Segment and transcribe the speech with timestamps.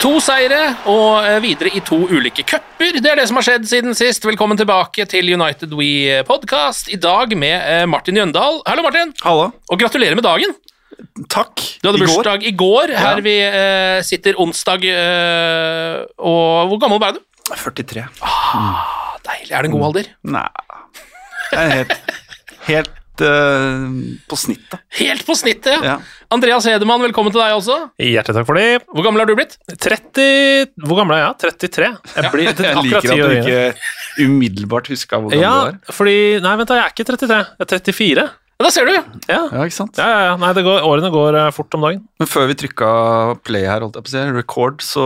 [0.00, 2.96] To seire og eh, videre i to ulike cuper.
[3.04, 4.24] Det er det som har skjedd siden sist.
[4.24, 6.88] Velkommen tilbake til United We Podcast.
[6.92, 8.62] I dag med eh, Martin Jøndal.
[8.68, 9.12] Hallo, Martin.
[9.26, 9.50] Hallo.
[9.68, 10.54] Og gratulerer med dagen.
[11.32, 11.60] Takk.
[11.82, 12.94] Du hadde bursdag i går.
[12.96, 13.24] Her Ja.
[13.26, 14.88] vi eh, sitter onsdag.
[14.88, 17.20] Eh, og hvor gammel ble du?
[17.52, 18.06] 43.
[18.24, 19.52] Ah, deilig.
[19.52, 20.08] Er det en god alder?
[20.22, 20.46] Nei
[21.50, 21.94] Det er helt,
[22.70, 22.90] helt
[24.30, 24.80] på snittet.
[25.00, 25.76] Helt på snittet.
[25.84, 25.90] ja.
[25.90, 25.98] Ja.
[26.30, 27.76] Andreas Hedemann, velkommen til deg også.
[27.98, 28.84] Hjertelig takk for det.
[28.94, 29.56] Hvor gammel er du blitt?
[29.82, 31.38] 30 Hvor gammel er jeg?
[31.42, 31.88] 33?
[32.14, 35.94] Jeg blir Jeg liker at du ikke umiddelbart huska hvor gammel Ja, du er.
[35.96, 36.14] fordi
[36.44, 37.40] Nei, vent, da, jeg er ikke 33.
[37.58, 38.28] Jeg er 34.
[38.60, 38.92] Ja, da ser du.
[38.92, 39.96] Ja, Ja, ikke sant?
[39.96, 40.24] ja, ja.
[40.28, 40.32] ja.
[40.36, 42.02] Nei, det går, årene går eh, fort om dagen.
[42.20, 42.90] Men før vi trykka
[43.48, 45.04] play her, holdt jeg på å si, record, så,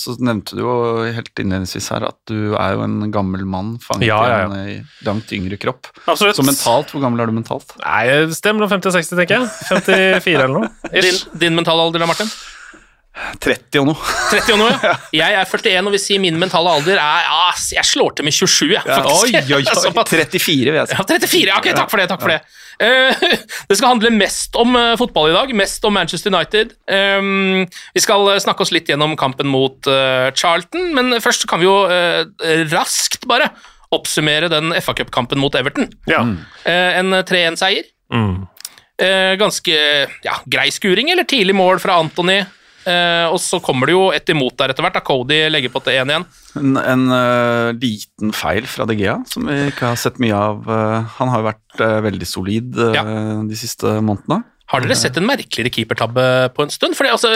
[0.00, 0.74] så nevnte du jo
[1.14, 4.42] helt innledningsvis her at du er jo en gammel mann fanget Ja, ja, ja.
[4.42, 5.92] i en eh, langt yngre kropp.
[6.10, 6.34] Absolutt.
[6.40, 7.76] Så mentalt, hvor gammel er du mentalt?
[7.84, 9.50] Nei, det stemmer mellom 50 og 60, tenker jeg.
[9.70, 10.92] 54 eller noe.
[10.98, 12.34] Din, din mentale alder da, Martin?
[13.42, 14.14] 30 og noe.
[14.30, 14.92] 30 og noe?
[15.20, 18.28] Jeg er 41 og vil si min mentale alder er ja, ass, Jeg slår til
[18.28, 19.26] med 27, jeg, faktisk.
[19.26, 20.06] Oi, oi, oi.
[20.14, 20.96] 34, vil jeg si.
[20.96, 21.54] Ja, 34.
[21.58, 22.08] Ok, takk for det.
[22.12, 22.40] takk for det.
[22.78, 23.24] Eh,
[23.68, 26.76] det skal handle mest om eh, fotball i dag, mest om Manchester United.
[26.86, 27.64] Um,
[27.96, 31.68] vi skal eh, snakke oss litt gjennom kampen mot eh, Charlton, men først kan vi
[31.68, 32.22] jo eh,
[32.70, 33.50] raskt bare
[33.94, 35.88] oppsummere den FA Cup-kampen mot Everton.
[36.10, 36.20] Ja.
[36.68, 37.88] Eh, en 3-1-seier.
[38.12, 38.46] Mm.
[38.98, 39.74] Eh, ganske
[40.24, 42.42] ja, grei skuring, eller tidlig mål fra Anthony.
[42.88, 45.82] Eh, og så kommer det jo et imot der etter hvert, da Cody legger på
[45.84, 46.26] til 1-1.
[46.58, 50.62] En, en uh, liten feil fra De Gea, som vi ikke har sett mye av.
[50.64, 53.04] Uh, han har jo vært veldig solid Ja.
[53.46, 54.40] de siste månedene.
[54.68, 56.92] Har dere sett en merkeligere keepertabbe på en stund?
[56.96, 57.30] Fordi, altså,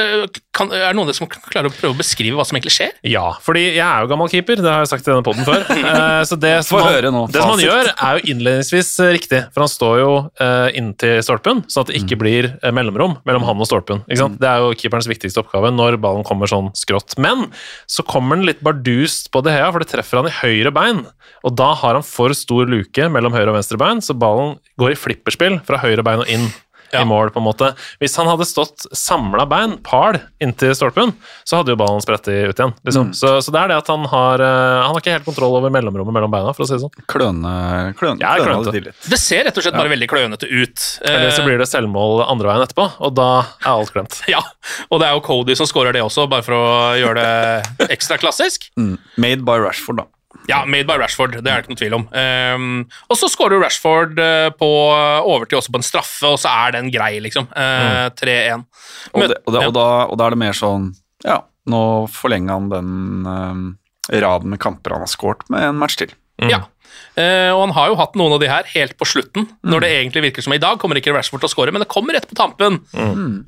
[0.53, 2.75] kan, er det noen av dere som klarer å prøve å beskrive hva som egentlig
[2.75, 2.91] skjer?
[3.09, 5.65] Ja, fordi jeg er jo gammel keeper, det har jeg sagt i denne poden før.
[5.93, 9.41] Eh, så det som, han, nå, det som han gjør, er jo innledningsvis eh, riktig.
[9.53, 10.11] For han står jo
[10.41, 14.05] uh, inntil stolpen, sånn at det ikke blir eh, mellomrom mellom han og stolpen.
[14.07, 14.39] Ikke sant?
[14.41, 17.17] Det er jo keeperens viktigste oppgave når ballen kommer sånn skrått.
[17.21, 17.49] Men
[17.91, 21.05] så kommer den litt bardust på De Hea, for det treffer han i høyre bein.
[21.43, 24.95] Og da har han for stor luke mellom høyre og venstre bein, så ballen går
[24.95, 26.51] i flipperspill fra høyre bein og inn
[26.93, 27.03] Ja.
[27.03, 27.71] i mål, på en måte.
[28.03, 31.15] Hvis han hadde stått samla bein, pal, inntil stolpen,
[31.49, 32.75] så hadde jo ballen sprettet ut igjen.
[32.85, 33.11] Liksom.
[33.11, 33.15] Mm.
[33.17, 35.73] Så, så det er det at han har eh, Han har ikke helt kontroll over
[35.73, 37.07] mellomrommet mellom beina, for å si det sånn.
[37.09, 37.55] Kløne,
[37.99, 38.85] kløne, Ja, kløne klønete.
[38.91, 38.95] det.
[39.13, 40.87] Det ser rett og slett bare veldig klønete ut.
[41.09, 43.29] Eller så Eh, blir det selvmål andre veien etterpå, og da
[43.65, 44.21] er alt glemt.
[44.35, 44.43] ja,
[44.91, 46.67] og det er jo Cody som scorer det også, bare for å
[47.01, 48.69] gjøre det ekstra klassisk.
[48.79, 48.99] Mm.
[49.17, 50.07] Made by Rashford, da.
[50.51, 52.07] Ja, made by Rashford, det er det ikke noe tvil om.
[52.11, 56.77] Um, og så skårer Rashford eh, på overtid også på en straffe, og så er
[56.79, 57.47] den grei, liksom.
[57.55, 58.67] Uh, 3-1.
[59.13, 60.91] Og, det, og, og, da, og da er det mer sånn
[61.27, 62.93] Ja, nå forlenger han den
[63.29, 63.65] um,
[64.11, 66.15] raden med kamper han har skåret, med en match til.
[66.51, 66.65] Ja.
[67.13, 69.91] Uh, og han har jo hatt noen av de her helt på slutten, når det
[69.95, 72.27] egentlig virker som i dag kommer ikke Rashford til å score, men det kommer rett
[72.29, 72.81] på tampen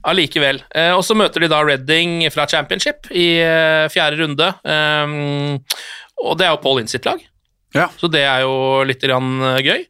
[0.06, 0.62] allikevel.
[0.70, 5.60] Uh, og så møter de da Redding fra Championship i uh, fjerde runde, Ehm,
[6.22, 7.22] og det er jo Paul Inns sitt lag,
[7.74, 7.88] Ja.
[7.98, 9.86] så det er jo litt grann, eh, gøy.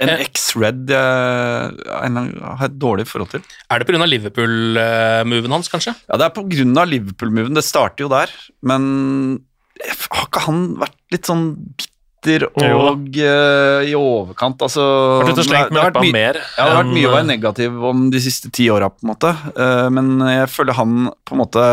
[0.00, 0.22] En Eh.
[0.24, 3.42] eks-red jeg har et dårlig forhold til.
[3.70, 4.06] Er det pga.
[4.08, 5.94] Liverpool-moven hans, kanskje?
[6.08, 7.54] Ja, det er av Liverpool-moven.
[7.54, 8.30] Det starter jo der,
[8.62, 9.44] men
[10.10, 11.44] har ikke han vært litt sånn
[12.20, 14.60] bitter og uh, i overkant.
[14.60, 14.84] Altså,
[15.22, 17.30] Vært ute og slengt med leppa mer Ja, det har vært mye å være eh,
[17.30, 19.32] negativ om de siste ti åra, på en måte.
[19.56, 21.64] Uh, men jeg føler han på en måte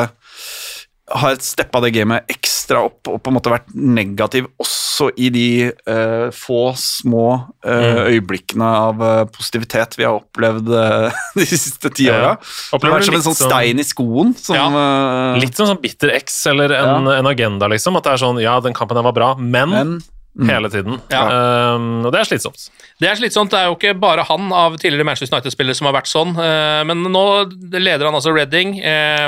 [1.08, 2.28] har steppa det gamet
[2.68, 5.44] ekstra opp og på en måte vært negativ også i de
[5.88, 7.28] uh, få små
[7.64, 10.68] uh, øyeblikkene av uh, positivitet vi har opplevd
[11.40, 12.18] de siste ti Ja.
[12.18, 12.34] åra.
[12.76, 14.68] Det har vært som en sånn sånn- stein i skoen som ja.
[15.40, 17.96] Litt som sånn bitter X eller en, en agenda, liksom.
[18.00, 19.96] At det er sånn Ja, den kampen der var bra, men, Men
[20.38, 20.50] mm.
[20.50, 21.00] hele tiden.
[21.12, 21.24] Ja.
[21.76, 22.68] Um, og det er slitsomt.
[23.02, 23.52] Det er slitsomt.
[23.54, 26.84] Det er jo ikke bare han av tidligere Manchester United-spillere som har vært sånn, Uh,
[26.88, 27.24] men nå
[27.74, 28.78] leder han altså Reading.
[28.80, 29.28] Eh,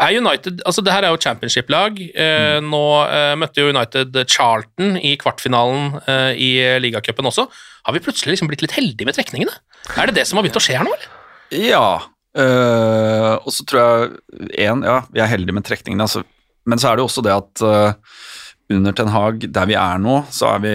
[0.00, 1.98] Er United Altså, det her er jo championship-lag.
[1.98, 5.98] Eh, Nå uh, møtte jo United Charlton i kvartfinalen
[6.36, 6.50] i
[6.82, 7.46] ligacupen også.
[7.86, 9.52] Har vi plutselig liksom blitt litt heldige med trekningene?
[9.96, 11.10] Er det det som har begynt å skje her nå, eller?
[11.56, 11.86] Ja.
[13.42, 16.22] og så tror jeg én, ja, vi er heldige med trekningene, altså.
[16.70, 17.64] men så er det jo også det at
[18.70, 20.74] under Ten Hag, der vi er nå, så, er vi,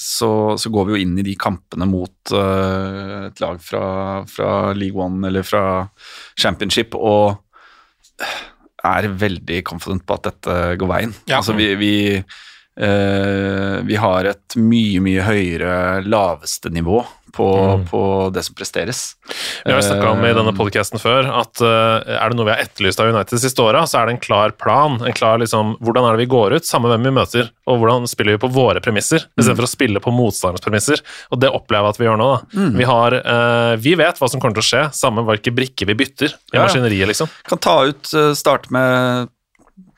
[0.00, 3.86] så, så går vi jo inn i de kampene mot uh, et lag fra,
[4.30, 5.62] fra League One eller fra
[6.38, 7.36] Championship og
[8.86, 11.14] er veldig confident på at dette går veien.
[11.26, 11.40] Ja.
[11.40, 11.94] Altså vi, vi,
[12.80, 17.04] øh, vi har et mye, mye høyere laveste nivå
[17.36, 17.46] på,
[17.90, 18.02] på
[18.32, 19.10] det som presteres.
[19.64, 22.54] Vi har snakka om i denne podkasten podcasten før at eh, er det noe vi
[22.54, 24.98] har etterlyst av United de siste åra, så er det en klar plan.
[25.04, 28.06] en klar liksom, Hvordan er det vi går ut, samme hvem vi møter, og hvordan
[28.10, 31.02] spiller vi på våre premisser, istedenfor å spille på motstanderens premisser.
[31.30, 32.28] Og det opplever jeg at vi gjør nå.
[32.32, 32.66] da.
[32.76, 35.98] Vi, har, eh, vi vet hva som kommer til å skje, samme hvilke brikker vi
[35.98, 37.30] bytter i Ja, maskineriet, liksom.
[37.48, 39.32] kan ta ut, eh, starte med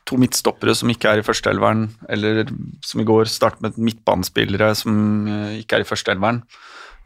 [0.08, 2.48] to midtstoppere som ikke er i førsteelveren, eller
[2.84, 6.42] som i går, startet med midtbanespillere som eh, ikke er i førsteelveren.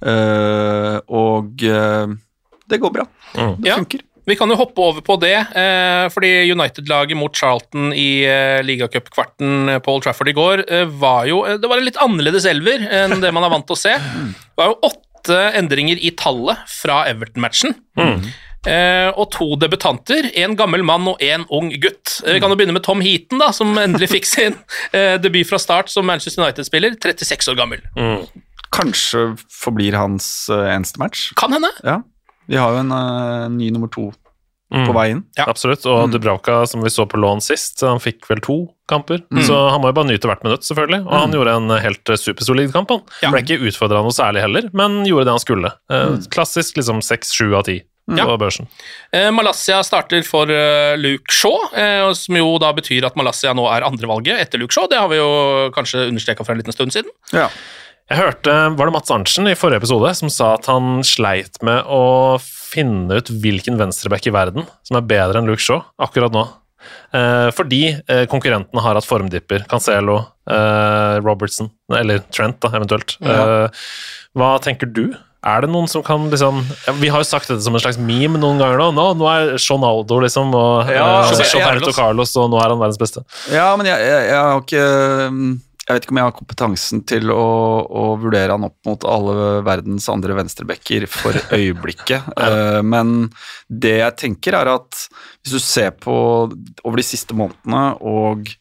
[0.03, 2.11] Uh, og uh,
[2.67, 3.05] det går bra.
[3.35, 4.03] Det funker.
[4.03, 4.09] Ja.
[4.23, 9.81] Vi kan jo hoppe over på det, eh, fordi United-laget mot Charlton i eh, ligacupkvarten
[9.83, 10.63] på Old Trafford i går
[11.01, 13.81] var jo Det var en litt annerledes elver enn det man er vant til å
[13.83, 13.97] se.
[13.99, 17.75] Det var jo åtte endringer i tallet fra Everton-matchen.
[17.99, 18.31] Eh,
[19.19, 22.21] og to debutanter, en gammel mann og en ung gutt.
[22.27, 24.55] Eh, vi kan jo begynne med Tom Heaton, da, som endelig fikk sin
[24.95, 26.95] eh, debut fra start som Manchester United-spiller.
[27.03, 27.83] 36 år gammel.
[28.73, 31.31] Kanskje forblir hans eh, eneste match.
[31.37, 31.73] Kan hende.
[31.83, 32.01] Ja.
[32.51, 34.11] Vi har jo en uh, ny nummer to
[34.73, 34.87] Mm.
[34.89, 35.19] på vei inn.
[35.37, 35.45] Ja.
[35.53, 35.85] Absolutt.
[35.85, 38.55] Og Dubravka, som vi så på lån sist, han fikk vel to
[38.89, 39.21] kamper.
[39.45, 41.03] Så han må jo bare nyte hvert minutt, selvfølgelig.
[41.05, 43.03] Og han gjorde en helt eh, supersolid kamp, han.
[43.21, 43.35] Ja.
[43.35, 45.75] Ble ikke utfordra noe særlig heller, men gjorde det han skulle.
[45.93, 48.25] Eh, Klassisk liksom seks, sju av ti Ja.
[48.27, 48.67] på børsen.
[49.15, 53.69] Eh, Malaysia starter for uh, Luke Shaw, eh, som jo da betyr at Malaysia nå
[53.71, 54.89] er andrevalget etter Luke Shaw.
[54.91, 57.15] Det har vi jo kanskje understreka for en liten stund siden.
[57.31, 57.47] Ja.
[58.11, 61.87] Jeg hørte, var det Mats Arntzen i forrige episode som sa at han sleit med
[61.87, 66.45] å finne ut hvilken venstreback i verden som er bedre enn Luke Shaw akkurat nå.
[67.15, 69.67] Eh, fordi eh, konkurrentene har hatt formdipper.
[69.71, 70.19] Cancelo,
[70.51, 73.17] eh, Robertson, eller Trent da, eventuelt.
[73.23, 73.85] Eh,
[74.39, 75.07] hva tenker du?
[75.43, 77.99] Er det noen som kan liksom ja, Vi har jo sagt dette som en slags
[77.99, 78.93] meme noen ganger nå.
[78.95, 82.81] Nå, nå er Ronaldo liksom, og Ja, eh, altså, Roberto Carlos, og nå er han
[82.83, 83.25] verdens beste.
[83.51, 84.85] Ja, men jeg, jeg, jeg har ikke
[85.35, 85.51] mm,
[85.83, 87.49] Jeg vet ikke om jeg har kompetansen til å,
[87.83, 92.31] å vurdere han opp mot alle verdens andre venstrebacker for øyeblikket.
[92.39, 93.33] Eh, men
[93.67, 95.05] det jeg tenker, er at
[95.43, 96.15] hvis du ser på
[96.47, 98.55] over de siste månedene og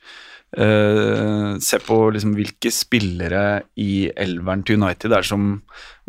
[0.57, 5.61] eh, se på liksom hvilke spillere i elveren til United er som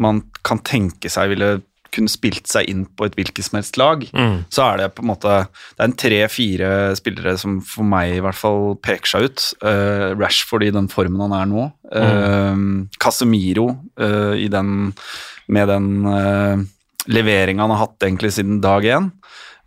[0.02, 1.60] man kan tenke seg ville
[1.92, 4.04] kunne spilt seg inn på et hvilket som helst lag,
[4.52, 8.22] så er det på en måte Det er en tre-fire spillere som for meg i
[8.24, 9.44] hvert fall peker seg ut.
[9.60, 11.66] Uh, Rashford i den formen han er nå.
[11.92, 13.68] Uh, Casemiro
[14.00, 14.92] uh, i den
[15.52, 16.64] med den uh,
[17.12, 19.12] leveringa han har hatt egentlig siden dag én.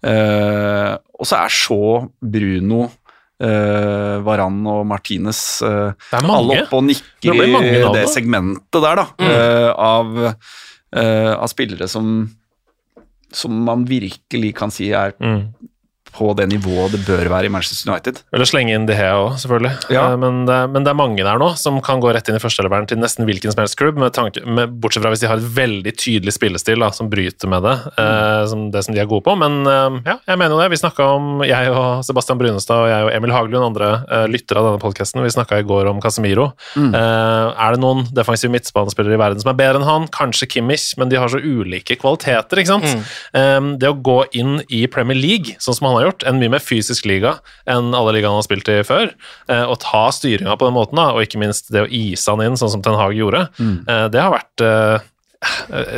[0.06, 1.78] Og så er så
[2.22, 2.86] Bruno
[3.36, 6.38] Uh, Varan og Martinez uh, Det er mange.
[6.40, 9.06] alle oppe og Det nikker blir i det segmentet der, da.
[9.20, 10.14] eh, av,
[10.96, 12.30] uh, av spillere som
[13.36, 15.50] som man virkelig kan si er Mm.
[16.16, 18.22] På det nivået det bør være i Manchester United.
[18.34, 19.74] Eller slenge inn De Hea òg, selvfølgelig.
[19.94, 20.06] Ja.
[20.12, 22.42] Eh, Men, det, men det er mange der nå som kan gå rett inn i
[22.44, 25.42] førsteeleveren til nesten hvilken som helst klubb, med tanke, med, bortsett fra hvis de har
[25.42, 29.10] et veldig tydelig spillestil da, som bryter med det, eh, som det som de er
[29.12, 29.36] gode på.
[29.40, 30.70] Men eh, ja, jeg mener jo det.
[30.76, 34.62] Vi snakka om, jeg og Sebastian Brunestad og jeg og Emil Hagelund, andre eh, lyttere
[34.62, 36.52] av denne podkasten, vi snakka i går om Casemiro.
[36.76, 36.94] Mm.
[36.96, 40.08] er det noen defensive midtbanespillere i verden som er bedre enn han?
[40.14, 43.08] Kanskje Kimmich, men de har så ulike kvaliteter, ikke sant?
[43.36, 43.76] Mm.
[43.82, 46.64] det å gå inn i Premier League, sånn som han har gjort, en mye mer
[46.64, 47.38] fysisk liga
[47.70, 49.12] enn alle ligaene han har spilt i før,
[49.52, 52.44] eh, og ta styringa på den måten, da, og ikke minst det å ise han
[52.46, 55.12] inn, sånn som Ten Hag gjorde, eh, det har vært eh,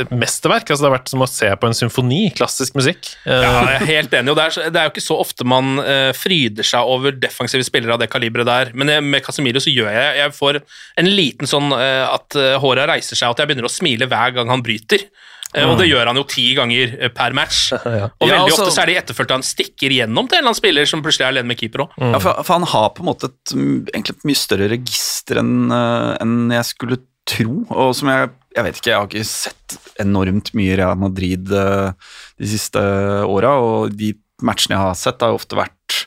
[0.02, 0.68] et mesterverk.
[0.68, 2.20] Altså, det har vært som å se på en symfoni.
[2.36, 3.06] Klassisk musikk.
[3.24, 3.38] Ja,
[3.70, 6.10] jeg er helt enig, og det er, det er jo ikke så ofte man uh,
[6.16, 9.88] fryder seg over defensive spillere av det kaliberet der, men jeg, med Casemiro så gjør
[9.94, 10.60] jeg Jeg får
[11.00, 14.10] en liten sånn uh, at håret håra reiser seg, og at jeg begynner å smile
[14.10, 15.06] hver gang han bryter.
[15.54, 17.72] Eh, Og det gjør han jo ti ganger eh, per match.
[17.74, 20.42] Og Ja, veldig altså- ofte så er det etterfulgt av en stikker gjennom til en
[20.42, 21.98] eller annen spiller som plutselig er alene med keeper òg.
[22.00, 25.40] Ja, for, for han har på en måte et, mm, egentlig et mye større register
[25.42, 27.62] enn en jeg skulle tro.
[27.70, 31.92] Og som jeg Jeg vet ikke, jeg har ikke sett enormt mye Real Madrid eh,
[32.40, 32.80] de siste
[33.28, 35.98] åra, og de matchene jeg har sett, har jo ofte vært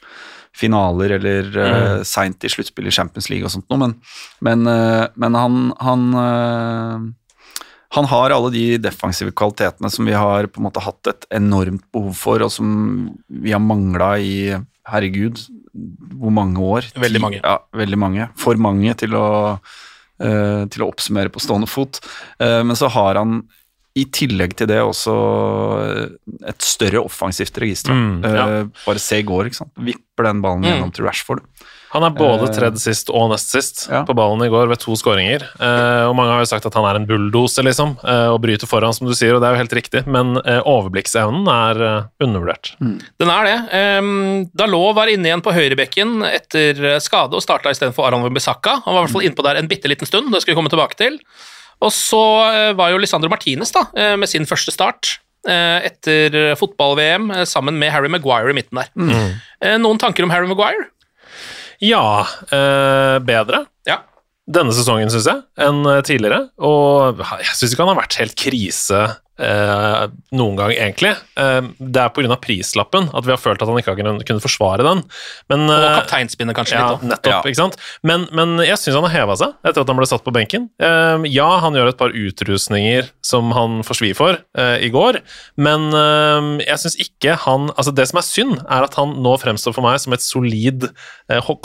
[0.57, 2.03] finaler eller mm.
[2.07, 3.93] seint i sluttspill i Champions League og sånt noe, men,
[4.43, 7.05] men, uh, men han, han eh,
[7.91, 11.83] han har alle de defensive kvalitetene som vi har på en måte hatt et enormt
[11.91, 12.69] behov for, og som
[13.27, 14.35] vi har mangla i
[14.87, 15.41] herregud,
[16.19, 16.87] hvor mange år?
[16.99, 17.41] Veldig mange.
[17.43, 18.29] Ja, veldig mange.
[18.39, 19.27] For mange til å,
[19.59, 21.99] uh, til å oppsummere på stående fot.
[22.39, 23.41] Uh, men så har han
[23.99, 25.13] i tillegg til det også
[26.47, 27.91] et større offensivt register.
[27.91, 28.47] Mm, ja.
[28.63, 29.73] uh, bare se i går, ikke sant.
[29.83, 30.69] Vipper den ballen Mm.
[30.71, 31.43] gjennom til Rashford.
[31.91, 34.01] Han er både Eh, tredd sist og nest sist ja.
[34.07, 35.43] på ballen i går ved to skåringer.
[35.59, 38.69] Eh, og mange har jo sagt at han er en bulldoser, liksom, eh, og bryter
[38.69, 42.09] foran, som du sier, og det er jo helt riktig, men eh, overblikksevnen er eh,
[42.23, 42.73] undervurdert.
[42.81, 43.57] Den er det.
[44.01, 48.79] Um, Dalot var inne igjen på høyrebekken etter eh, skade og starta istedenfor Aran Wembesaka.
[48.85, 50.71] Han var i hvert fall innpå der en bitte liten stund, det skal vi komme
[50.73, 51.19] tilbake til.
[51.81, 52.23] Og så
[52.77, 55.15] var jo Lisandro Martinez da, eh, med sin første start
[55.49, 58.91] eh, etter fotball-VM sammen med Harry Maguire i midten der.
[58.93, 59.81] Mm.
[59.81, 60.91] Noen tanker om Harry Maguire?
[61.81, 62.21] Ja,
[62.51, 63.99] eh, bedre Ja.
[64.51, 66.49] denne sesongen, syns jeg, enn eh, tidligere.
[66.61, 69.01] Og jeg syns ikke han har vært helt krise
[69.41, 70.03] eh,
[70.37, 71.11] noen gang, egentlig.
[71.39, 72.37] Eh, det er pga.
[72.41, 75.03] prislappen at vi har følt at han ikke har kunnet, forsvare den.
[75.51, 77.41] Men, Og eh, kapteinspinnet kanskje ja, litt nettopp, Ja.
[77.51, 77.77] ikke sant?
[78.07, 80.69] Men, men jeg syns han har heva seg etter at han ble satt på benken.
[80.81, 84.39] Eh, ja, han gjør et par utrustninger som han får svi for
[84.81, 85.19] i går,
[85.61, 89.31] men eh, jeg syns ikke han Altså, det som er synd, er at han nå
[89.41, 90.89] fremstår for meg som et solid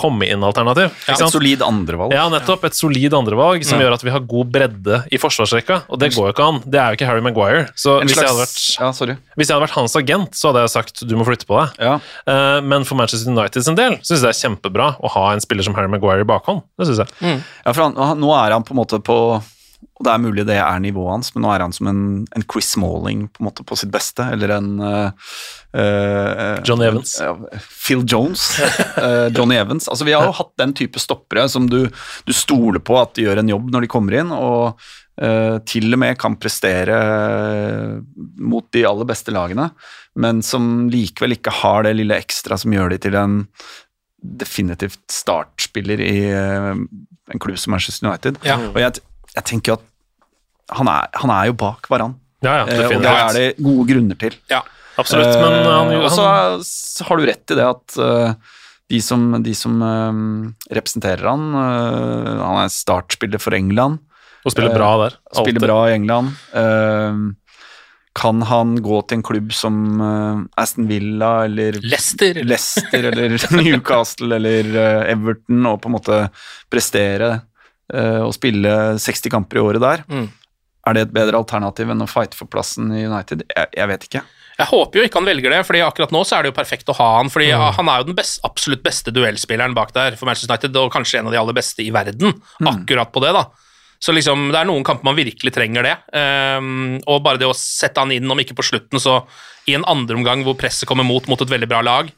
[0.01, 0.93] komme-inn-alternativ.
[1.09, 2.15] Ja, Et solid andrevalg.
[2.15, 2.65] Ja, nettopp.
[2.69, 6.31] Et solid andrevalg som gjør at vi har god bredde i forsvarsrekka, og det går
[6.31, 6.61] jo ikke an.
[6.65, 7.66] Det er jo ikke Harry Maguire.
[7.75, 9.17] Så En hvis jeg, slags, hadde vært, ja, sorry.
[9.37, 11.75] hvis jeg hadde vært hans agent, så hadde jeg sagt du må flytte på deg.
[11.83, 11.97] Ja.
[12.29, 15.43] Uh, Men for Manchester United sin del syns jeg det er kjempebra å ha en
[15.45, 16.65] spiller som Harry Maguire i bakhånd.
[16.79, 17.43] Det synes jeg.
[17.65, 19.19] Ja, for han, han, nå er han på en måte på
[19.97, 22.01] og Det er mulig det er nivået hans, men nå er han som en,
[22.37, 25.31] en Chris Smalling på en måte på sitt beste, eller en uh,
[25.73, 27.15] uh, Johnny Evans.
[27.21, 28.45] Uh, Phil Jones.
[28.97, 29.89] eh, Johnny Evans.
[29.89, 31.87] Altså Vi har jo hatt den type stoppere som du,
[32.27, 35.97] du stoler på at de gjør en jobb når de kommer inn, og eh, til
[35.97, 37.95] og med kan prestere eh,
[38.37, 39.71] mot de aller beste lagene,
[40.21, 43.39] men som likevel ikke har det lille ekstra som gjør de til en
[44.21, 48.41] definitivt startspiller i eh, en klubb som Manchester United.
[48.47, 48.59] Ja.
[48.73, 49.01] Og jeg,
[49.35, 53.03] jeg tenker jo at han er, han er jo bak Varan, Ja, ja, eh, og
[53.05, 54.37] det er det gode grunner til.
[54.53, 54.65] Ja.
[54.97, 55.35] Absolutt.
[55.37, 56.13] Men han, Eh, og
[56.65, 58.55] så har du rett i det at eh,
[58.93, 60.21] de som, de som eh,
[60.79, 64.01] representerer han eh, Han er startspiller for England.
[64.47, 65.17] Og spiller bra der.
[65.35, 66.31] Spiller bra i England.
[66.55, 67.19] Eh,
[68.17, 72.39] kan han gå til en klubb som eh, Aston Villa eller Leicester.
[72.49, 76.23] Leicester eller Newcastle eller eh, Everton og på en måte
[76.73, 77.35] prestere
[77.93, 78.73] eh, og spille
[79.03, 80.07] 60 kamper i året der?
[80.09, 80.31] Mm.
[80.87, 83.43] Er det et bedre alternativ enn å fighte for plassen i United?
[83.53, 84.25] Jeg, jeg vet ikke.
[84.57, 86.89] Jeg håper jo ikke han velger det, fordi akkurat nå så er det jo perfekt
[86.89, 87.29] å ha han.
[87.29, 87.65] fordi Mm.
[87.77, 91.19] Han er jo den best, absolutt beste duellspilleren bak der for Manchester United, og kanskje
[91.21, 92.71] en av de aller beste i verden Mm.
[92.73, 93.35] akkurat på det.
[93.37, 93.45] da.
[94.03, 95.97] Så liksom, Det er noen kamper man virkelig trenger det.
[96.13, 99.23] Um, og bare det å sette han inn, om ikke på slutten, så
[99.67, 102.11] i en andre omgang hvor presset kommer mot mot et veldig bra lag.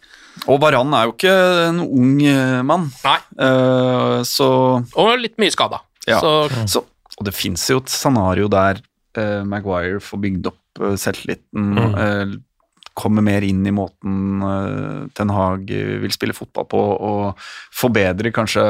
[0.47, 1.35] Og Varan er jo ikke
[1.67, 4.49] en ung eh, mann, Nei, Uh, så,
[4.95, 5.81] Og litt mye skada.
[6.07, 6.21] ja.
[6.23, 6.85] Så så
[7.19, 8.79] Og det fins jo et scenario der
[9.19, 12.37] uh, Maguire får bygd opp selvtilliten, eh,
[12.99, 17.39] kommer mer inn i måten eh, Ten Hag eh, vil spille fotball på, og
[17.79, 18.65] forbedrer kanskje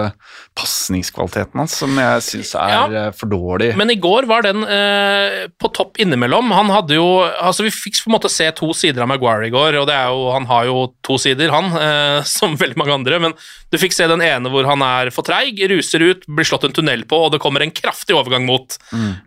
[0.59, 2.83] pasningskvaliteten hans, som jeg syns er Ja.
[3.09, 3.71] eh, for dårlig.
[3.77, 6.51] Men i går var den eh, på topp innimellom.
[6.53, 9.51] Han hadde jo altså Vi fikk på en måte se to sider av Maguire i
[9.55, 12.95] går, og det er jo, han har jo to sider, han, eh, som veldig mange
[12.99, 13.19] andre.
[13.21, 13.35] Men
[13.73, 16.73] du fikk se den ene hvor han er for treig, ruser ut, blir slått en
[16.77, 18.79] tunnel på, og det kommer en kraftig overgang mot.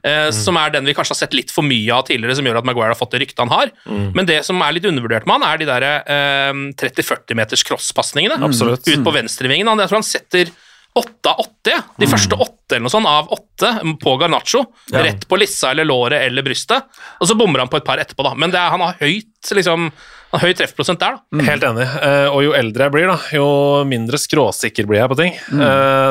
[0.03, 2.57] Eh, Som er den vi kanskje har sett litt for mye av tidligere, som gjør
[2.61, 3.71] at Maguire har fått det ryktet han har.
[3.87, 8.37] Men det som er litt undervurdert med han, er de der eh, 30-40 meters crosspasningene
[8.37, 8.51] Mm.
[8.99, 9.67] ut på venstrevingen.
[9.71, 10.51] Han, jeg tror han setter
[11.01, 11.75] åtte av åtte.
[11.97, 13.69] De De første åtte eller noe sånt, av åtte
[14.01, 14.65] på Garnaccio.
[14.91, 15.03] Ja.
[15.05, 16.83] Rett på lissa eller låret eller brystet.
[17.21, 18.33] Og så bommer han på et par etterpå, da.
[18.35, 19.91] Men det er, han har høyt liksom,
[20.39, 21.43] høy treffprosent der, da.
[21.47, 21.87] Helt enig.
[22.07, 23.45] Eh, og jo eldre jeg blir, da, jo
[23.89, 25.35] mindre skråsikker blir jeg på ting.
[25.51, 25.63] Mm.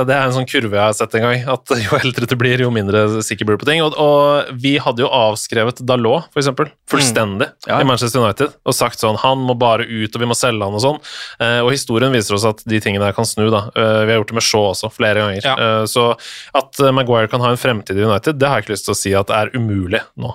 [0.09, 2.61] det er en sånn kurve jeg har sett en gang, at jo eldre du blir,
[2.67, 3.83] jo mindre sikker blir du på ting.
[3.87, 7.81] Og, og vi hadde jo avskrevet Dalot, for eksempel, fullstendig Ja.
[7.81, 10.77] i Manchester United, og sagt sånn han må bare ut, og vi må selge han
[10.77, 11.00] og sånn.
[11.41, 13.67] Eh, og historien viser oss at de tingene her kan snu, da.
[13.73, 15.47] Eh, vi har gjort det med Shaw også, flere ganger.
[15.47, 15.57] Ja.
[15.57, 16.11] Eh, så
[16.57, 18.97] at eh, Maguire kan ha en fremtid i United, det har jeg ikke lyst til
[18.97, 20.35] å si at er umulig nå.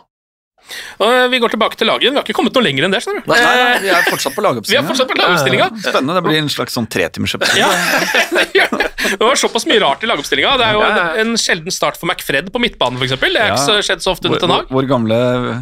[0.99, 2.09] Og eh, vi går tilbake til laget.
[2.11, 3.01] Vi har ikke kommet noe lenger enn det.
[3.05, 3.29] skjønner du.
[3.31, 4.87] Nei, nei, nei vi er fortsatt på Vi lagoppstillinga.
[4.89, 5.67] fortsatt på lagoppstillinga.
[5.85, 6.15] Spennende.
[6.17, 7.61] Det blir en slags sånn tretimersepisode.
[8.55, 8.67] Ja.
[8.71, 10.55] det var såpass mye rart i lagoppstillinga.
[10.59, 13.15] Det er jo en, en sjelden start for McFred på midtbanen, f.eks.
[13.21, 14.69] Det er ikke så skjedd så ofte under Ten Hag.
[14.73, 15.17] vår gamle,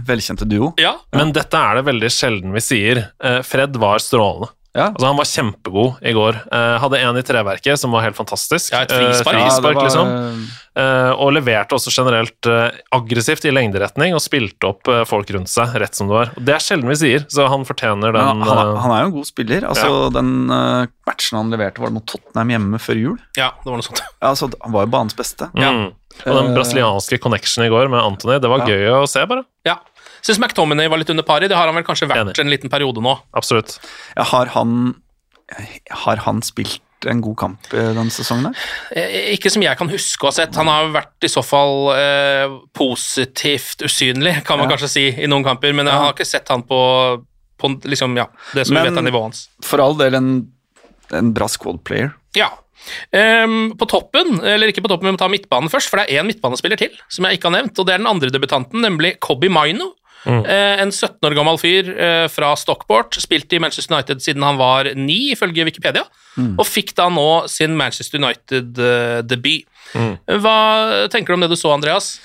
[0.07, 0.72] velkjente duo.
[0.81, 0.95] Ja.
[1.15, 3.03] Men dette er det veldig sjelden vi sier.
[3.24, 4.51] Eh, Fred var strålende.
[4.74, 4.88] Ja.
[4.89, 6.38] Altså, han var kjempegod i går.
[6.50, 8.72] Eh, hadde en i treverket som var helt fantastisk.
[8.74, 9.36] Ja, et frispark.
[9.38, 10.48] frispark Ja, var- liksom.
[10.74, 15.51] Eh, og leverte også generelt eh, aggressivt i lengderetning og spilte opp eh, folk rundt
[15.51, 16.32] seg, rett som det var.
[16.34, 19.12] Og det er sjelden vi sier, så han fortjener den han, han, han er jo
[19.12, 19.68] en god spiller.
[19.70, 23.20] Altså, Den eh, matchen han leverte, var det mot Tottenham hjemme før jul?
[23.38, 24.01] ja, det var noe sånt.
[24.01, 25.51] Ja, altså, han var jo banens beste.
[25.53, 25.92] mm.
[26.30, 28.74] Og den brasilianske connection i går med Anthony, det var Ja.
[28.74, 29.46] gøy å se, bare.
[29.65, 29.77] Ja.
[30.25, 31.48] Syns McTominay var litt under pari.
[31.50, 32.39] Det har han vel kanskje vært Enig.
[32.39, 33.13] en liten periode nå.
[33.38, 33.77] Absolutt.
[34.15, 34.94] Ja, har, han,
[36.06, 38.50] har han spilt en god kamp eh, denne sesongen?
[38.51, 38.67] her?
[38.95, 40.55] Eh, Ikke som jeg kan huske å ha sett.
[40.60, 44.75] Han har vært i så fall eh, positivt usynlig, kan man Ja.
[44.75, 46.79] kanskje si, i noen kamper, men jeg har ikke sett han på,
[47.60, 49.45] på liksom, ja, det som vi vet er nivået hans.
[49.63, 50.29] For all del en,
[51.12, 52.13] en bra squad player.
[52.36, 52.50] Ja.
[53.15, 56.19] Um, på toppen, eller ikke på toppen, vi må ta midtbanen først, for det er
[56.19, 59.13] én midtbanespiller til som jeg ikke har nevnt, og det er den andre debutanten, nemlig
[59.24, 59.93] Kobi Maino.
[60.25, 64.60] Eh, en 17 år gammel fyr eh, fra Stockport, spilte i Manchester United siden han
[64.62, 66.06] var ni, ifølge Wikipedia,
[66.58, 69.68] og fikk da nå sin Manchester United-debut.
[70.42, 70.58] Hva
[71.13, 72.15] tenker du om det du så, Andreas?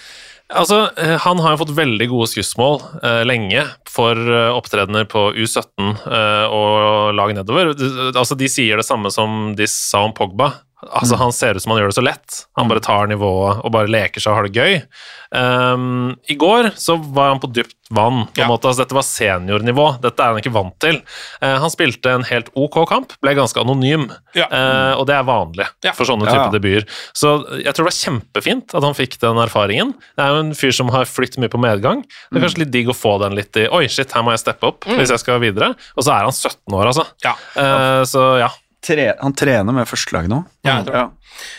[0.48, 5.26] Altså, eh, Han har jo fått veldig gode skussmål eh, lenge for eh, opptredener på
[5.36, 7.74] U17 eh, og lag nedover.
[8.14, 10.54] Altså, De sier det samme som de sa om Pogba.
[10.78, 12.36] Altså, Han ser ut som han gjør det så lett.
[12.56, 14.76] Han bare tar nivået og bare leker seg og har det gøy.
[15.34, 18.26] Um, I går så var han på dypt vann.
[18.28, 18.46] på en Ja.
[18.48, 20.00] måte, altså Dette var seniornivå.
[20.00, 21.00] Dette er han ikke vant til.
[21.42, 24.06] Uh, han spilte en helt ok kamp, ble ganske anonym,
[24.36, 24.46] Ja.
[24.52, 25.92] Uh, og det er vanlig Ja.
[25.92, 26.86] for sånne type debuter.
[27.12, 29.94] Så jeg tror det var kjempefint at han fikk den erfaringen.
[30.16, 32.04] Det er jo en fyr som har flytt mye på medgang.
[32.30, 34.40] Det er kanskje litt digg å få den litt i Oi, shit, her må jeg
[34.46, 35.74] steppe opp hvis jeg skal videre.
[35.96, 37.06] Og så er han 17 år, altså.
[37.24, 37.34] Ja.
[37.56, 38.48] Eh, så ja.
[38.78, 40.44] Tre, han trener med førstelaget nå.
[40.62, 41.06] Ja, jeg tror det.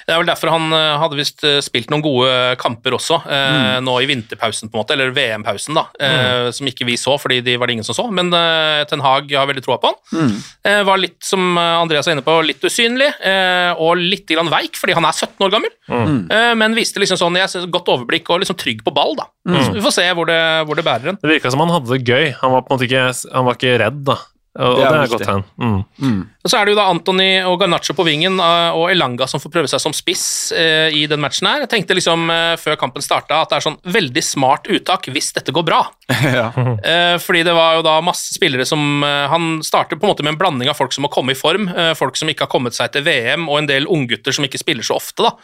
[0.08, 3.78] Det er vel derfor han eh, hadde visst eh, spilt noen gode kamper også, eh,
[3.84, 7.42] nå i vinterpausen, på en måte, eller VM-pausen, da, eh, som ikke vi så, fordi
[7.46, 8.06] de var det ingen som så.
[8.12, 10.32] Men eh, Ten Hag har veldig troa på han.
[10.68, 14.52] Eh, var litt, som eh, Andreas er inne på, litt usynlig, eh, og litt grann
[14.52, 15.76] veik, fordi han er 17 år gammel.
[16.32, 19.28] Eh, men viste liksom sånn jeg godt overblikk og liksom trygg på ball, da.
[19.60, 21.20] Så vi får se hvor det, hvor det bærer hen.
[21.22, 22.32] Det virka som han hadde det gøy.
[22.42, 24.20] Han var på en måte ikke, han var ikke redd, da.
[24.58, 25.44] Og Det det er er, godt hen.
[25.62, 26.22] Mm.
[26.42, 29.42] Og Så er det jo da Antony og Garnaccio på vingen eh, og Elanga som
[29.44, 30.24] får prøve seg som spiss
[30.58, 31.62] eh, i den matchen her.
[31.64, 35.30] Jeg tenkte liksom eh, før kampen starta at det er sånn veldig smart uttak hvis
[35.38, 35.84] dette går bra.
[36.40, 36.50] ja.
[36.58, 40.26] Eh, fordi det var jo da masse spillere som eh, Han starter på en måte
[40.26, 42.52] med en blanding av folk som må komme i form, eh, folk som ikke har
[42.52, 45.30] kommet seg til VM, og en del unggutter som ikke spiller så ofte.
[45.30, 45.36] da.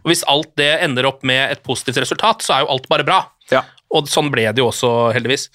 [0.00, 3.04] Og Hvis alt det ender opp med et positivt resultat, så er jo alt bare
[3.04, 3.26] bra.
[3.52, 3.66] Ja.
[3.94, 5.50] Og sånn ble det jo også, heldigvis.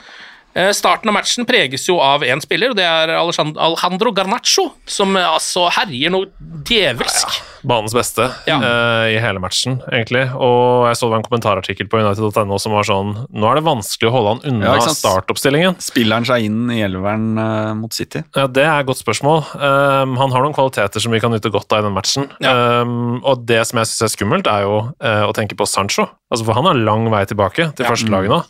[0.57, 5.15] Eh, Starten av matchen preges jo av én spiller, og det er Alejandro Garnaccio, som
[5.19, 6.31] altså herjer noe
[6.65, 7.39] djevelsk.
[7.67, 8.57] Banens beste Ja.
[8.61, 10.25] uh, i hele matchen, egentlig.
[10.35, 13.63] Og jeg så det var en kommentarartikkel på United.no som var sånn Nå er det
[13.65, 15.75] vanskelig å holde han unna Ja, startoppstillingen.
[15.83, 18.21] Spiller han seg inn i elveren uh, mot City?
[18.37, 19.43] Ja, Det er et godt spørsmål.
[19.59, 22.29] Um, han har noen kvaliteter som vi kan nyte godt av i den matchen.
[22.43, 22.81] Ja.
[22.81, 26.07] Um, og det som jeg syns er skummelt, er jo uh, å tenke på Sancho.
[26.29, 27.89] Altså, For han har lang vei tilbake til Ja.
[27.91, 28.41] førstelaget nå.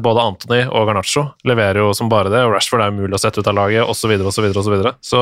[0.00, 3.20] Både Anthony og Garnaccio leverer jo som bare det, og Rashford er jo mulig å
[3.20, 4.62] sette ut av laget, osv., osv., osv.
[4.64, 4.94] Så, videre.
[5.04, 5.20] så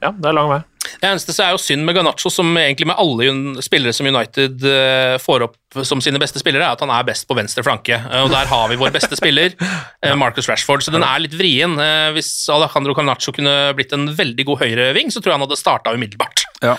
[0.00, 0.60] ja, det er lang vei.
[1.00, 4.64] Det eneste så er jo synd med Garnaccio, som egentlig med alle spillere som United
[4.66, 7.98] eh, får opp som sine beste spillere, er at han er best på venstre flanke.
[7.98, 9.54] Eh, og der har vi vår beste spiller,
[10.04, 10.84] eh, Marcus Rashford.
[10.86, 11.76] Så den er litt vrien.
[12.16, 15.94] Hvis Alejandro Garnaccio kunne blitt en veldig god høyreving, så tror jeg han hadde starta
[15.94, 16.46] umiddelbart.
[16.64, 16.76] Ja.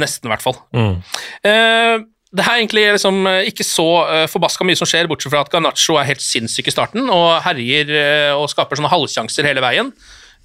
[0.00, 0.54] Nesten, i hvert fall.
[0.72, 0.94] Mm.
[1.44, 3.18] Uh, det er egentlig liksom
[3.48, 3.84] ikke så
[4.32, 7.92] forbaska mye som skjer, bortsett fra at Garnaccio er helt sinnssyk i starten og herjer
[8.36, 9.92] og skaper sånne halvsjanser hele veien.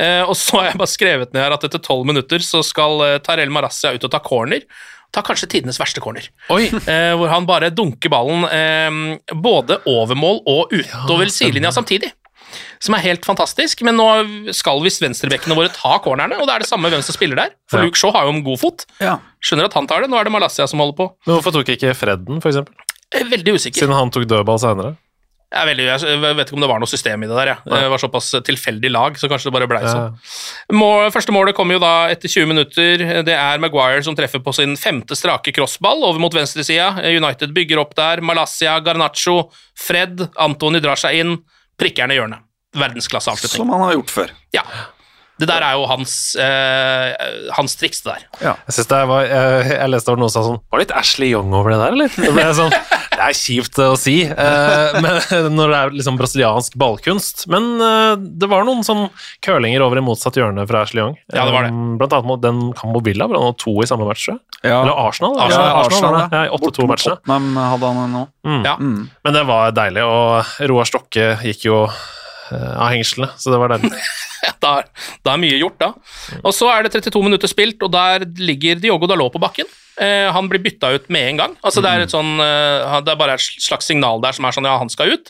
[0.01, 3.03] Eh, og så har jeg bare skrevet ned her at etter tolv minutter så skal
[3.03, 4.65] uh, Tarell Marassia ut og ta corner.
[5.11, 6.25] Ta kanskje tidenes verste corner.
[6.55, 6.69] Oi!
[6.71, 12.13] Eh, hvor han bare dunker ballen eh, både over mål og utover sidelinja samtidig.
[12.83, 13.83] som er helt fantastisk.
[13.87, 14.07] Men nå
[14.55, 17.53] skal visst venstrebekkene våre ta cornerne, og det er det samme hvem som spiller der.
[17.69, 17.85] For Ja.
[17.85, 18.85] Luke Shaw har jo en god fot.
[19.03, 19.19] Ja.
[19.43, 20.09] Skjønner at han tar det.
[20.11, 21.11] Nå er det Malaysia som holder på.
[21.27, 22.41] Men hvorfor tok ikke Fredden?
[23.11, 23.83] Er veldig usikker.
[23.83, 24.95] Siden han tok dødball senere?
[25.51, 27.49] Jeg, veldig, jeg vet ikke om det var noe system i det der.
[27.51, 27.55] Ja.
[27.67, 30.13] Det var såpass tilfeldig lag, så kanskje det bare blei sånn.
[30.79, 33.03] Mål, første målet kommer jo da etter 20 minutter.
[33.27, 36.93] Det er Maguire som treffer på sin femte strake crossball over mot venstresida.
[37.03, 38.23] United bygger opp der.
[38.23, 41.35] Malaysia, Garnaccio, Fred, Antony drar seg inn.
[41.81, 42.47] Prikker ned i hjørnet.
[42.79, 43.65] Verdensklasseavslutning.
[43.65, 44.35] Som han har gjort før.
[44.55, 44.63] Ja.
[45.41, 47.11] Det der er jo hans, eh,
[47.57, 48.25] hans triks, det der.
[48.43, 50.93] Jeg synes det var, jeg, jeg leste over noen som sa sånn Var det litt
[50.99, 52.11] Ashley Young over det der, eller?
[52.13, 52.75] Det, ble sånn,
[53.11, 55.17] det er kjipt å si eh, men,
[55.57, 57.43] når det er liksom brasiliansk ballkunst.
[57.51, 59.09] Men eh, det var noen sånn
[59.43, 61.17] curlinger over i motsatt hjørne fra Ashley Young.
[61.33, 61.73] Ja, det var det.
[61.75, 64.37] Um, Blant annet mot den Cambo Villa, hvor han hadde to i samme match, tror
[64.37, 64.43] jeg.
[64.61, 64.79] Ja.
[64.79, 65.35] Eller Arsenal.
[65.37, 66.39] Ja, Arsenal, Arsenal, Arsenal.
[66.39, 67.67] Ja, i 8-2-matchene.
[67.73, 68.23] hadde han nå.
[68.47, 68.63] Mm.
[68.65, 68.77] Ja.
[68.79, 72.01] Men det var deilig, og Roar Stokke gikk jo eh,
[72.51, 73.89] av hengslene, så det var den.
[74.61, 74.71] Da,
[75.25, 75.87] da er mye gjort, da.
[76.41, 79.69] Og så er det 32 minutter spilt, og der ligger Diogo Dalot på bakken.
[80.01, 81.55] Eh, han blir bytta ut med en gang.
[81.61, 84.57] Altså, det, er et sånn, eh, det er bare et slags signal der som er
[84.57, 85.29] sånn ja, han skal ut.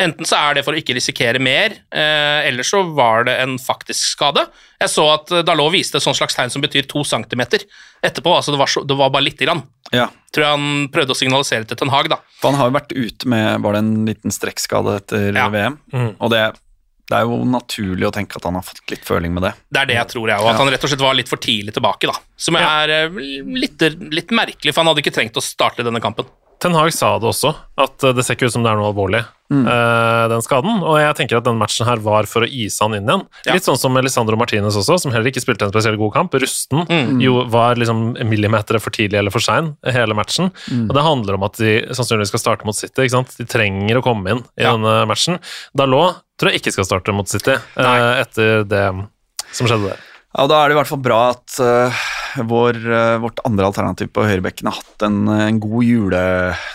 [0.00, 3.56] Enten så er det for å ikke risikere mer, eh, eller så var det en
[3.60, 4.44] faktisk skade.
[4.82, 7.64] Jeg så at eh, Dalot viste et sånt slags tegn som betyr to centimeter
[8.02, 8.34] etterpå.
[8.36, 9.62] altså Det var, så, det var bare lite grann.
[9.94, 10.08] Ja.
[10.34, 12.18] Tror jeg han prøvde å signalisere til Ten Hag, da.
[12.40, 15.48] For han har jo vært ute med bare en liten strekkskade etter Ja.
[15.52, 15.78] VM,
[16.18, 16.42] og det,
[17.06, 19.52] det er jo naturlig å tenke at han har fått litt føling med det.
[19.70, 20.48] Det er det jeg tror, jeg òg.
[20.52, 22.16] At han rett og slett var litt for tidlig tilbake, da.
[22.36, 23.20] Som er eh,
[23.56, 26.26] litt, litt merkelig, for han hadde ikke trengt å starte denne kampen.
[26.58, 28.88] Ten Hag sa det også, at eh, det ser ikke ut som det er noe
[28.88, 29.20] alvorlig,
[29.52, 30.78] eh, den skaden.
[30.80, 33.24] Og jeg tenker at den matchen her var for å ise han inn igjen.
[33.44, 33.52] Ja.
[33.56, 36.32] Litt sånn som Elisandro Martinez også, som heller ikke spilte en spesielt god kamp.
[36.40, 36.86] Rusten
[37.22, 40.48] jo var liksom millimeter for tidlig eller for sein hele matchen.
[40.88, 43.04] Og det handler om at de sannsynligvis skal starte mot City.
[43.04, 43.36] ikke sant?
[43.36, 44.72] De trenger å komme inn i Ja.
[44.72, 45.38] denne matchen.
[45.76, 48.86] Dalot tror jeg ikke skal starte mot City eh, etter det
[49.52, 50.00] som skjedde der.
[50.36, 52.00] Ja, og Da er det i hvert fall bra at eh,
[52.44, 56.22] vår, eh, vårt andre alternativ på høyrebekken har hatt en, en god jule,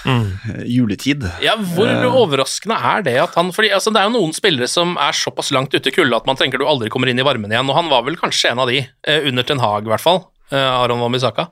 [0.05, 0.25] mm.
[0.69, 1.27] juletid.
[1.43, 1.91] Ja, Hvor
[2.23, 5.51] overraskende er det at han fordi altså, Det er jo noen spillere som er såpass
[5.55, 7.77] langt ute i kulda at man tenker du aldri kommer inn i varmen igjen, og
[7.77, 10.23] han var vel kanskje en av de, eh, under Ten Hag i hvert fall.
[10.51, 11.45] Aron Wambisaka.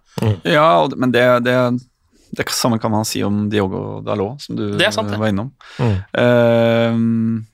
[0.43, 1.54] Ja, men det, det,
[2.36, 5.17] det samme kan man si om Diogo Dalot, som du Det er sant, det.
[5.17, 5.52] var innom.
[5.80, 5.95] Mm.
[6.13, 7.45] Eh, mm,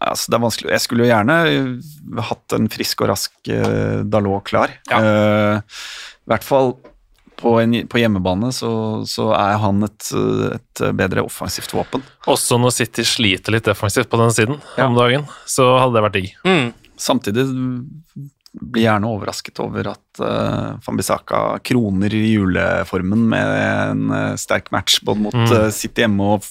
[0.00, 0.72] altså, det er vanskelig.
[0.74, 1.36] Jeg skulle jo gjerne
[2.30, 4.74] hatt en frisk og rask eh, Dalot klar.
[4.90, 5.00] Ja.
[5.00, 5.80] Eh,
[6.24, 6.74] I hvert fall
[7.40, 8.70] på, en, på hjemmebane så,
[9.10, 10.10] så er han et,
[10.54, 12.04] et bedre offensivt våpen.
[12.30, 14.86] Også når City sliter litt defensivt på den siden Ja.
[14.86, 16.30] om dagen, så hadde det vært digg.
[16.46, 16.70] Mm.
[17.00, 17.48] Samtidig
[18.54, 25.24] blir gjerne overrasket over at uh, Fambisaka kroner juleformen med en uh, sterk match både
[25.26, 26.46] mot eh, City hjemme og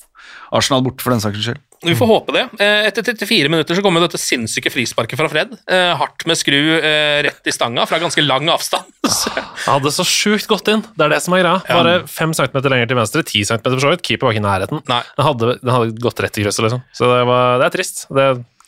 [0.54, 1.62] Arsenal borte, for den saks skyld.
[1.84, 2.44] Vi får håpe det.
[2.64, 5.54] Eh, Etter 34 minutter så kommer dette sinnssyke frisparket fra Fred.
[5.68, 8.88] Eh, hardt med skru eh, rett i stanga fra ganske lang avstand.
[9.14, 9.32] Så-
[9.68, 10.82] hadde så sjukt gått inn.
[10.98, 11.60] Det er det som er greia.
[11.70, 14.04] Bare 5 centimeter lenger til venstre, 10 centimeter for så vidt.
[14.08, 14.82] Keeper var ikke i nærheten.
[14.90, 16.82] Den hadde, den hadde gått rett i krysset, liksom.
[16.96, 18.04] Så det, var, det er trist.
[18.12, 18.26] Det,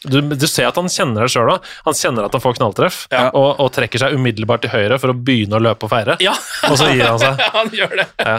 [0.10, 1.66] du, du ser at han kjenner det sjøl òg.
[1.88, 3.28] Han kjenner at han får knalltreff, Ja.
[3.34, 6.18] og, og trekker seg umiddelbart til høyre for å begynne å løpe og feire.
[6.24, 6.34] Ja,
[6.70, 7.40] Og så gir han seg.
[7.44, 8.08] ja, han gjør det.
[8.22, 8.38] Ja.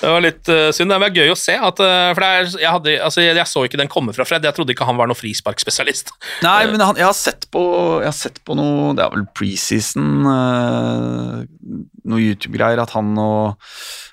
[0.00, 0.92] Det var litt uh, synd.
[0.92, 1.56] Det er gøy å se.
[1.56, 4.26] At, uh, for det er, jeg, hadde, altså, jeg, jeg så ikke den komme fra
[4.28, 4.44] Fred.
[4.48, 6.12] Jeg trodde ikke han var noen frisparkspesialist.
[6.44, 7.62] Nei, men han, jeg, har sett på,
[8.02, 11.42] jeg har sett på noe Det er vel preseason, uh,
[12.08, 13.56] noe YouTube-greier, at han og,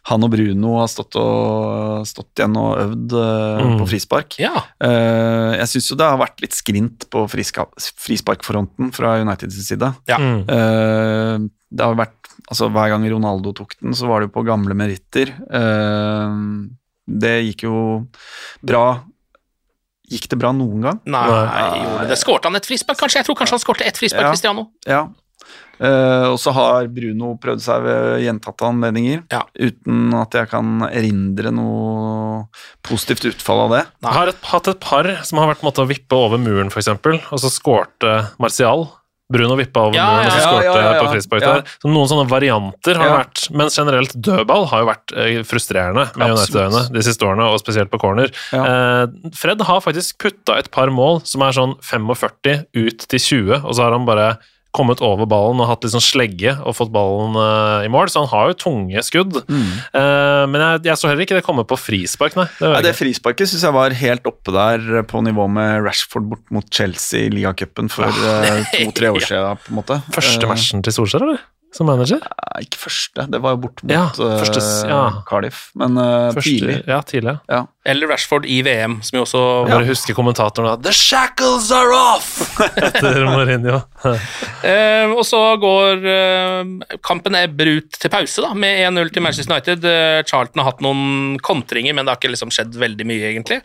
[0.10, 3.78] han og Bruno har stått, og, stått igjen og øvd eh, Mm.
[3.82, 4.38] på frispark.
[4.41, 4.54] Ja.
[4.84, 7.65] Uh, jeg syns jo det har vært litt skrint på friska,
[7.99, 9.89] frisparkfronten fra Uniteds side.
[10.10, 10.17] Ja.
[10.21, 10.41] Mm.
[10.49, 12.15] Eh, det har vært
[12.49, 15.30] Altså, hver gang Ronaldo tok den, så var det jo på gamle meritter.
[15.54, 16.65] Uh,
[17.06, 17.75] det gikk jo
[18.65, 19.04] bra
[20.10, 20.99] Gikk det bra noen gang?
[21.06, 22.17] Nei, gjorde det.
[22.17, 23.19] Skårte han et frispark, kanskje?
[23.21, 24.32] Jeg tror kanskje han skårte ett frispark, Ja.
[24.34, 24.63] Cristiano.
[24.89, 25.04] Ja.
[25.79, 29.43] Eh, og så har Bruno prøvd seg ved gjentatte anledninger, Ja.
[29.55, 32.47] uten at jeg kan erindre noe
[32.83, 33.83] positivt utfall av det.
[34.03, 36.67] Jeg har et, hatt et par som har vært måttet måte å vippe over muren,
[36.73, 36.87] f.eks.,
[37.31, 38.87] og så skårte Martial.
[39.31, 41.01] Bruno vippa over Ja, muren, og så skårte ja, ja, ja.
[41.03, 41.51] på frispark Ja.
[41.53, 41.61] der.
[41.83, 43.17] Så noen sånne varianter har Ja.
[43.19, 47.59] vært Men generelt, dødball har jo vært eh, frustrerende med United-øyne de siste årene, og
[47.61, 48.31] spesielt på corner.
[48.51, 48.63] Ja.
[48.65, 53.61] Eh, Fred har faktisk putta et par mål som er sånn 45 ut til 20,
[53.63, 54.39] og så har han bare
[54.75, 58.21] kommet over ballen og hatt litt sånn slegge og fått ballen uh, i mål, så
[58.21, 59.39] han har jo tunge skudd.
[59.49, 62.45] Eh, men jeg, jeg så heller ikke det komme på frispark, nei.
[62.60, 66.53] Det Nei, det frisparket syns jeg var helt oppe der på nivå med Rashford bort
[66.53, 70.01] mot Chelsea i ligacupen for eh, to-tre år siden, på en måte.
[70.13, 71.41] Første Eh, matchen til Solskjær, eller?
[71.75, 72.17] Som manager?
[72.23, 75.01] Eh, ikke første, det var jo bort mot Ja, eh, første ja.
[75.29, 76.77] Cardiff, men eh, Første- tidlig.
[76.89, 77.36] Ja, tidlig.
[77.51, 77.60] Ja.
[77.89, 79.75] Eller Rashford i VM, som jo også ja.
[79.77, 82.32] Bare husker kommentatoren da The shackles are off!
[82.86, 83.82] Etter Mourinho.
[84.69, 89.53] Eh, og så går eh, kampen ebber ut til pause da, med 1-0 til Manchester
[89.55, 89.86] United.
[89.88, 93.62] Eh, Charlton har hatt noen kontringer, men det har ikke liksom skjedd veldig mye, egentlig.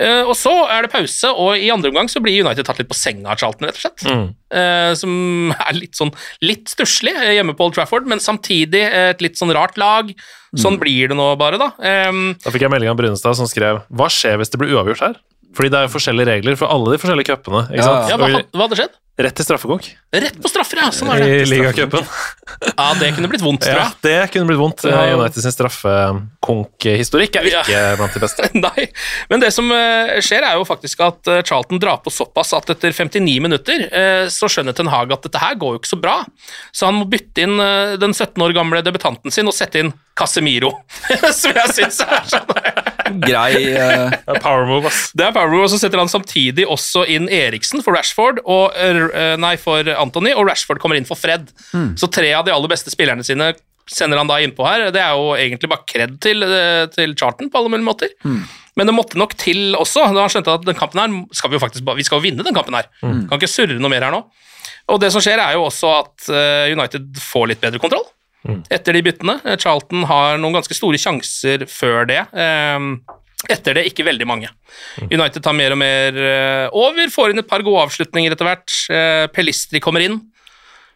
[0.00, 2.90] Eh, og så er det pause, og i andre omgang så blir United tatt litt
[2.90, 4.06] på senga av Charlton, rett og slett.
[4.08, 4.24] Mm.
[4.54, 9.22] Uh, som er litt sånn litt stusslig eh, hjemme på Old Trafford, men samtidig et
[9.22, 10.10] litt sånn rart lag.
[10.54, 11.72] Sånn blir det nå bare, da.
[11.82, 15.02] Um, Da fikk jeg melding av Brunestad som skrev Hva skjer hvis det blir uavgjort
[15.02, 15.16] her?
[15.54, 17.64] Fordi det er jo forskjellige regler for alle de forskjellige cupene.
[17.74, 18.94] Ja, ja, hva, hva hadde skjedd?
[19.24, 20.88] Rett til straffekonk Rett på straffer, ja!
[20.94, 21.50] Sånn er i det.
[21.50, 22.06] ligacupen.
[22.72, 23.90] Ja, det kunne blitt vondt, tror jeg.
[23.90, 24.84] Ja, det kunne blitt vondt.
[24.88, 25.02] Ja.
[25.14, 28.48] United sin straffekonk-historikk er ikke blant de beste.
[28.64, 28.86] Nei,
[29.30, 32.72] men det som eh, skjer er jo faktisk at eh, Charlton drar på såpass at
[32.74, 36.00] etter 59 minutter eh, så skjønner Ten Hag at dette her går jo ikke så
[36.00, 36.16] bra,
[36.74, 39.94] så han må bytte inn eh, den 17 år gamle debutanten sin og sette inn
[40.18, 40.76] Casemiro,
[41.40, 42.92] som jeg syns er sånn
[43.24, 44.14] Grei uh...
[44.14, 45.10] Det er Power move, ass.
[45.16, 49.34] Det er Power, og så setter han samtidig også inn Eriksen for Rashford, og, uh,
[49.40, 51.52] nei, for Anthony, og Rashford kommer inn for Fred.
[52.00, 53.52] Så tre av de aller beste spillerne sine
[53.90, 54.86] sender han da innpå her.
[54.94, 58.14] Det er jo egentlig bare kred til, eh, til charten på alle mulige måter.
[58.80, 61.58] Men det måtte nok til også, da han skjønte at den kampen her skal vi
[61.58, 62.88] jo faktisk vi skal jo vinne den kampen her.
[63.28, 64.22] Kan ikke surre noe mer her nå.
[64.88, 66.30] Og det som skjer er jo også at
[66.72, 68.08] United får litt bedre kontroll
[68.70, 69.38] etter de byttene.
[69.44, 72.22] Eh, Charlton har noen ganske store sjanser før det.
[72.32, 72.88] Eh,
[73.52, 74.48] Etter det ikke veldig mange.
[75.12, 78.72] United tar mer og mer eh, over, får inn et par gode avslutninger etter hvert.
[78.88, 80.16] Eh, Pelistri kommer inn.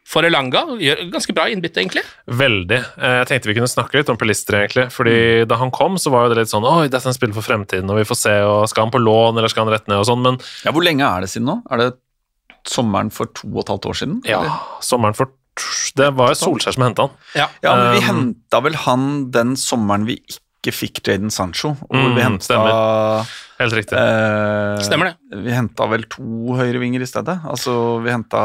[0.09, 2.01] For Elanga gjør ganske bra innbytte, egentlig.
[2.33, 2.79] Veldig.
[2.97, 4.87] Jeg tenkte vi kunne snakke litt om Pelistri, egentlig.
[4.95, 7.37] Fordi da han kom, så var jo det litt sånn Oi, dette er en spiller
[7.37, 9.85] for fremtiden, og vi får se, og skal han på lån, eller skal han rett
[9.85, 11.59] ned, og sånn, men Ja, Hvor lenge er det siden nå?
[11.69, 11.91] Er det
[12.69, 14.17] sommeren for to og et halvt år siden?
[14.25, 14.81] ja, eller?
[14.89, 15.29] sommeren for
[15.99, 17.17] Det var jo Solskjær som henta han.
[17.35, 17.47] Ja.
[17.65, 21.71] Ja, men vi Um, henta vel han den sommeren vi ikke fikk Jaden Sancho.
[21.89, 23.27] Og Mm, vi henta stemmer.
[23.59, 23.97] Helt riktig.
[23.99, 25.43] eh, Stemmer det.
[25.45, 26.23] Vi henta vel to
[26.59, 27.41] høyrevinger i stedet.
[27.45, 28.39] Altså, vi henta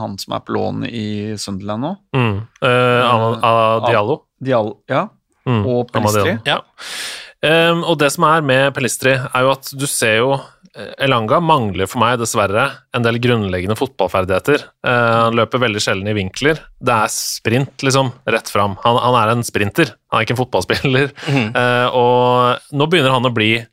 [0.00, 1.96] han som er på lån i Sunderland nå.
[2.14, 2.36] Mm.
[2.62, 4.22] Eh, Ama- Ama- Diallo.
[4.42, 4.78] Diallo.
[4.88, 5.08] ja.
[5.46, 5.64] Mm.
[5.66, 6.38] Og Pelistri.
[6.46, 6.60] Ja.
[7.44, 10.40] Um, og det som er med Pelistri, er jo at du ser jo eh,
[11.00, 14.66] Elanga mangler for meg dessverre en del grunnleggende fotballferdigheter.
[14.86, 16.60] Eh, han løper veldig sjelden i vinkler.
[16.80, 18.76] Det er sprint, liksom, rett fram.
[18.84, 21.14] Han, han er en sprinter, han er ikke en fotballspiller.
[21.56, 23.66] Eh, og nå begynner han å bli eh,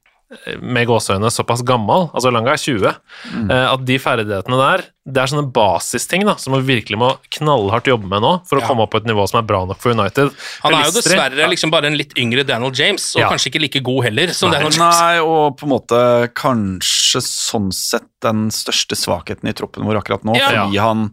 [0.62, 2.94] med gåseøyne såpass gammel, altså Langa er 20,
[3.34, 3.52] mm.
[3.52, 8.08] at de ferdighetene der, det er sånne basisting da, som vi virkelig må knallhardt jobbe
[8.08, 8.68] med nå, for å Ja.
[8.70, 10.32] komme opp på et nivå som er bra nok for United.
[10.64, 13.30] Han er jo dessverre liksom bare en litt yngre Daniel James, og Ja.
[13.30, 14.60] kanskje ikke like god heller som Nei.
[14.60, 15.00] Daniel James.
[15.02, 16.02] Nei, og på en måte
[16.34, 20.50] kanskje sånn sett den største svakheten i troppen vår akkurat nå, Ja.
[20.50, 21.12] fordi han,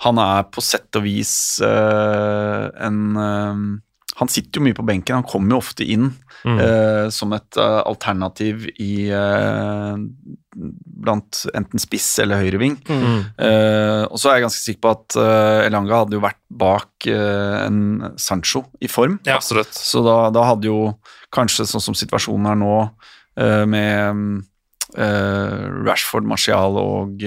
[0.00, 3.80] han er på sett og vis øh, en øh,
[4.16, 6.14] Han sitter jo mye på benken, han kommer jo ofte inn
[6.46, 6.58] Mm.
[6.62, 9.96] eh, som et uh, alternativ i eh,
[10.56, 12.76] blant enten spiss eller høyreving.
[12.86, 13.18] Mm.
[13.34, 17.08] Eh, og så er jeg ganske sikker på at eh, Elanga hadde jo vært bak
[17.10, 17.80] eh, en
[18.14, 19.18] Sancho i form.
[19.26, 19.40] Ja.
[19.42, 20.80] Så da, da hadde jo
[21.34, 22.76] kanskje sånn som situasjonen er nå,
[23.68, 24.22] med
[24.96, 27.26] eh, Rashford, Martial og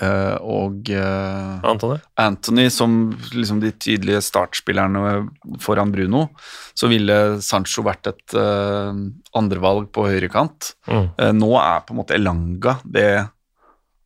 [0.00, 1.98] eh, og uh, Anthony.
[2.20, 2.96] Anthony som
[3.32, 5.28] liksom de tydelige startspillerne
[5.62, 6.28] foran Bruno,
[6.76, 8.92] så ville Sancho vært et uh,
[9.36, 10.72] andrevalg på høyrekant.
[10.88, 11.08] Mm.
[11.18, 13.08] Uh, nå er på en måte Elanga det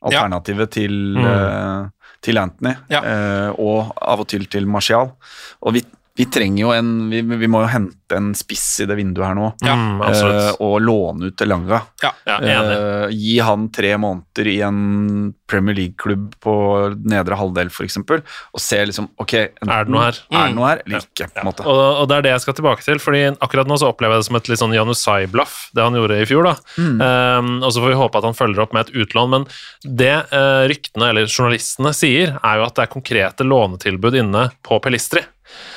[0.01, 1.91] alternativet til, Mm.
[2.25, 3.01] til Anthony, Ja.
[3.53, 5.11] og av og til til Martial.
[5.63, 5.83] Og vi,
[6.21, 9.37] vi trenger jo en vi, vi må jo hente en spiss i det vinduet her
[9.39, 11.79] nå, Ja, Mm, eh, og låne ut Elanga.
[12.03, 12.11] Ja.
[12.27, 12.39] Ja.
[12.43, 14.81] Eh, gi han tre måneder i en
[15.51, 16.55] Premier League-klubb på
[17.11, 20.19] nedre halvdel, f.eks., og se liksom Ok, enten Er det noe her?
[20.31, 21.29] Er det noe her, eller ikke?
[21.31, 21.65] på en måte.
[21.71, 24.25] Og, og det er det jeg skal tilbake til, fordi akkurat nå så opplever jeg
[24.25, 26.51] det som et litt sånn Janusai-blaff, det han gjorde i fjor.
[26.51, 26.55] da.
[26.81, 29.47] Um, og så får vi håpe at han følger opp med et utlån, men
[30.03, 34.79] det uh, ryktene, eller journalistene, sier, er jo at det er konkrete lånetilbud inne på
[34.85, 35.23] Pelistri,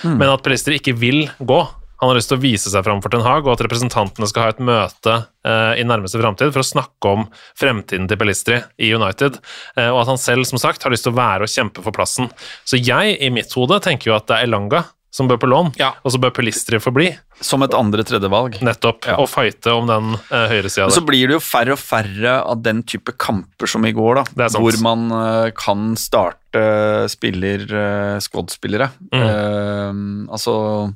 [0.04, 1.62] men at Pelister ikke vil gå.
[2.04, 4.44] Han har lyst til å vise seg fram for Ten Hag, og at representantene skal
[4.44, 5.14] ha et møte
[5.48, 7.22] eh, i nærmeste framtid for å snakke om
[7.60, 9.38] fremtiden til Pelistri i United,
[9.78, 11.96] eh, og at han selv, som sagt, har lyst til å være og kjempe for
[11.96, 12.28] plassen.
[12.68, 15.68] Så jeg, i mitt hode, tenker jo at det er Elanga som bør på lån,
[15.78, 15.92] Ja.
[16.04, 17.12] og så bør Pelistri forbli,
[17.44, 18.56] Som et andre-tredjevalg.
[18.66, 19.18] nettopp, Ja.
[19.22, 22.64] og fighte om den uh, høyresida Men så blir det jo færre og færre av
[22.64, 24.64] den type kamper som i går, da, Det er sant.
[24.64, 28.90] hvor man eh, kan starte spiller, uh, squad-spillere.
[29.14, 29.22] Mm.
[29.22, 30.94] Eh, altså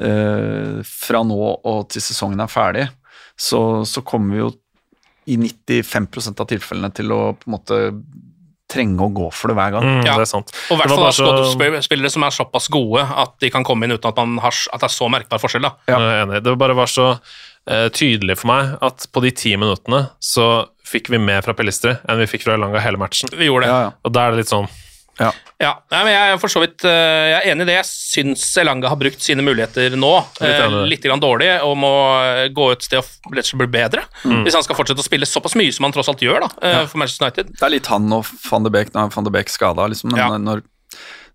[0.00, 2.88] eh, Fra nå og til sesongen er ferdig,
[3.36, 4.50] så, så kommer vi jo
[5.26, 7.78] i 95% av tilfellene til å på en måte
[8.74, 9.86] trenge å gå for det hver gang.
[9.88, 10.16] Mm, Ja.
[10.18, 10.52] Det er sant.
[10.70, 13.64] Og i hvert Det var fall så- spillere som er såpass gode at de kan
[13.64, 15.62] komme inn uten at, man har, at det er så merkbar forskjell.
[15.62, 15.72] da.
[15.88, 15.98] Ja.
[15.98, 16.42] Jeg er enig.
[16.44, 17.18] Det bare var så
[17.66, 21.94] eh, tydelig for meg at på de ti minuttene så fikk vi mer fra Pellistri
[22.08, 23.30] enn vi fikk fra Elanga hele matchen.
[23.32, 23.70] Vi gjorde det.
[23.72, 23.90] Ja, ja.
[24.04, 24.68] Og da er det litt sånn
[25.20, 25.30] Ja.
[25.62, 26.90] Ja, Nei, men Jeg er for så vidt eh,
[27.30, 27.76] jeg er enig i det.
[27.78, 31.92] Jeg syns Elanga har brukt sine muligheter nå Litt eh, litt grann dårlig og må
[32.18, 34.04] eh, gå et sted og rett og slett bli bedre.
[34.24, 34.42] Mm.
[34.46, 36.82] Hvis han skal fortsette å spille såpass mye som han tross alt gjør da, ja.
[36.90, 37.54] for Manchester United.
[37.54, 40.14] Det er litt han og van de Beek når van de Beek skada, liksom.
[40.14, 40.30] Men Ja.
[40.50, 40.64] når,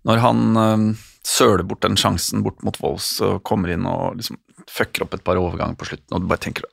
[0.08, 4.40] når han søler bort den sjansen bort mot Wolves og kommer inn og liksom
[4.70, 6.68] fucker opp et par overganger på slutten, og du bare tenker.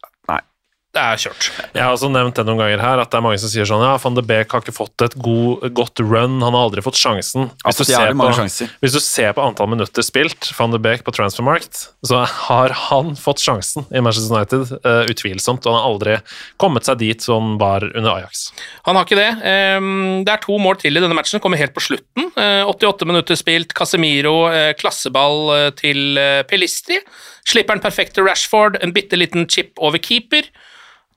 [0.97, 1.49] Det er kjørt.
[1.77, 3.85] Jeg har også nevnt det noen ganger her, at det er mange som sier sånn
[3.85, 7.01] Ja, van de Beek har ikke fått et god, godt run, han har aldri fått
[7.01, 7.51] sjansen.
[7.53, 8.47] Hvis, har fått jævlig mange
[8.81, 13.15] hvis du ser på antall minutter spilt, van de Beek på Transfermarkt, så har han
[13.21, 16.17] fått sjansen i Manchester United, uh, utvilsomt, og han har aldri
[16.61, 18.49] kommet seg dit som han var under Ajax.
[18.89, 19.31] Han har ikke det.
[19.77, 22.31] Um, Det er to mål til i denne matchen, kommer helt på slutten.
[22.37, 27.01] Uh, 88 minutter spilt, Casemiro, uh, klasseball eh, til eh, Pelistri.
[27.47, 30.49] Slipper den perfekte Rashford, en bitte liten chip over keeper.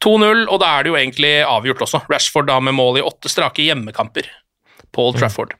[0.03, 2.03] 2-0, og da er det jo egentlig avgjort også.
[2.11, 4.29] Rashford da med mål i åtte strake hjemmekamper
[4.95, 5.53] Paul Trafford.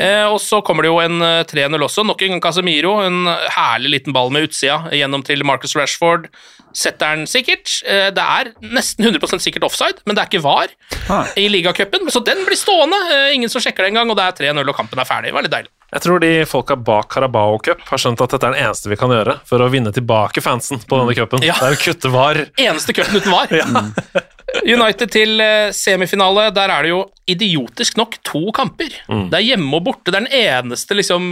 [0.00, 2.02] Eh, og så kommer det jo en eh, 3-0 også.
[2.06, 2.96] Nok en gang Casemiro.
[3.04, 6.26] En herlig liten ball med utsida gjennom til Marcus Rashford.
[6.74, 7.68] Setter den sikkert.
[7.86, 10.72] Eh, det er nesten 100% sikkert offside, men det er ikke VAR
[11.08, 11.22] Nei.
[11.44, 12.08] i ligacupen.
[12.12, 12.98] Så den blir stående.
[13.12, 15.32] Eh, ingen som sjekker det engang, og det er 3-0, og kampen er ferdig.
[15.32, 15.72] Det var litt deilig.
[15.92, 18.96] Jeg tror de folka bak Carabao Cup har skjønt at dette er det eneste vi
[18.96, 21.44] kan gjøre for å vinne tilbake fansen på denne cupen.
[21.44, 21.58] Ja.
[21.60, 22.40] Det er å kutte var.
[22.56, 23.52] Eneste cupen uten VAR.
[24.66, 26.48] United til eh, semifinale.
[26.54, 28.94] Der er det jo idiotisk nok to kamper.
[29.08, 30.10] Det er hjemme og borte.
[30.12, 30.32] Det er den
[30.72, 31.28] eneste, liksom,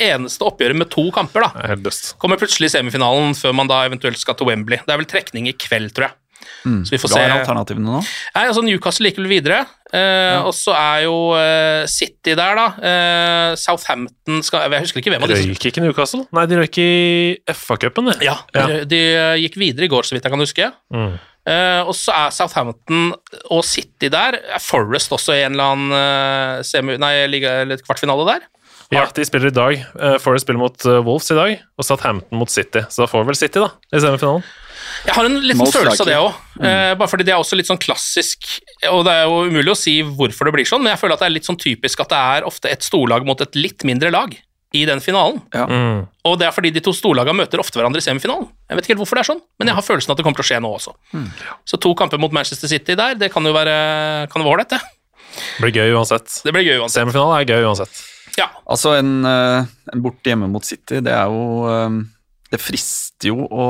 [0.00, 1.46] eneste oppgjøret med to kamper.
[1.48, 1.70] da.
[1.74, 1.80] Er.
[2.20, 4.78] Kommer plutselig i semifinalen før man da eventuelt skal til Wembley.
[4.84, 6.18] Det er vel trekning i kveld, tror jeg.
[6.64, 7.20] Så vi får Hva se.
[7.24, 7.98] er alternativene nå?
[8.34, 9.62] Nei, altså Newcastle gikk vel videre.
[9.94, 12.66] Eh, Og så er jo eh, City der, da.
[12.90, 15.46] Eh, Southampton skal Jeg husker ikke hvem av disse.
[15.48, 16.24] Røyk ikke Newcastle?
[16.36, 16.88] Nei, de røyk i
[17.52, 18.18] FA-cupen, det.
[18.26, 18.66] Ja, Ja.
[18.66, 19.00] De, de
[19.44, 20.70] gikk videre i går, så vidt jeg kan huske.
[20.92, 21.14] Mm.
[21.44, 23.12] Eh, og så er Southampton
[23.52, 24.38] og City der.
[24.56, 28.50] Er Forest også i en eller annen eh, semi, nei, liga, eller kvartfinale der?
[28.92, 29.80] Ja, de spiller i dag.
[29.96, 32.84] Uh, Forest spiller mot uh, Wolves i dag, og Southampton mot City.
[32.92, 34.44] Så da får vi vel City, da, i semifinalen.
[35.04, 36.66] Jeg har en liten Most følelse av det òg, mm.
[37.00, 38.46] bare fordi det er også litt sånn klassisk
[38.92, 41.24] Og det er jo umulig å si hvorfor det blir sånn, men jeg føler at
[41.24, 44.12] det er litt sånn typisk at det er ofte et storlag mot et litt mindre
[44.12, 44.36] lag
[44.74, 45.38] i den finalen.
[45.54, 46.00] Mm.
[46.26, 48.48] Og det er fordi de to storlagene møter ofte hverandre i semifinalen.
[48.68, 50.40] Jeg vet ikke helt hvorfor det er sånn, men jeg har følelsen at det kommer
[50.40, 50.94] til å skje nå også.
[51.70, 53.76] Så to kamper mot Manchester City der, det kan jo være
[54.32, 54.80] kan ålreit, det.
[55.34, 56.40] Det blir gøy uansett.
[56.46, 57.00] Det blir gøy uansett.
[57.02, 58.02] Semifinale er gøy uansett.
[58.38, 58.48] Ja.
[58.66, 62.00] Altså, en, øh, en borte hjemme mot City, det er jo øh,
[62.50, 63.66] Det frister jo å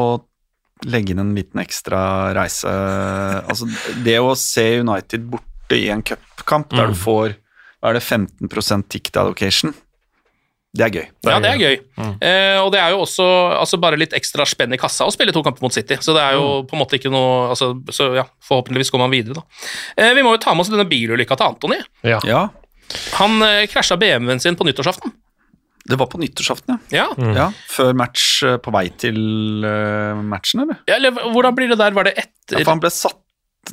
[0.89, 2.69] legge inn en liten ekstra reise.
[2.69, 3.69] Altså,
[4.05, 7.39] det å se United borte i en cupkamp der du får
[7.85, 9.75] hva er det, 15% ticket allocation,
[10.75, 11.05] det er gøy.
[11.29, 11.75] ja, det er gøy.
[12.19, 13.25] Eh, og det er jo også
[13.61, 16.01] altså bare litt ekstra spenn i kassa å spille to kamper mot City.
[16.03, 19.13] Så det er jo på en måte ikke noe altså, Så ja, forhåpentligvis går man
[19.15, 19.45] videre, da.
[20.03, 21.79] Eh, vi må jo ta med oss denne bilulykka til Antony.
[22.03, 22.19] Ja.
[22.27, 22.49] Ja,
[23.21, 25.15] Han eh, krasja BMW-en sin på nyttårsaften.
[25.87, 27.07] det var på nyttårsaften, ja.
[27.17, 27.33] Ja.
[27.37, 27.47] ja.
[27.71, 29.19] Før match, øh, på vei til
[29.69, 30.83] øh, matchen, eller?
[30.89, 30.97] ja.
[30.97, 31.93] Eller hvordan blir det der?
[31.95, 33.21] Var det etter Ja, for han ble satt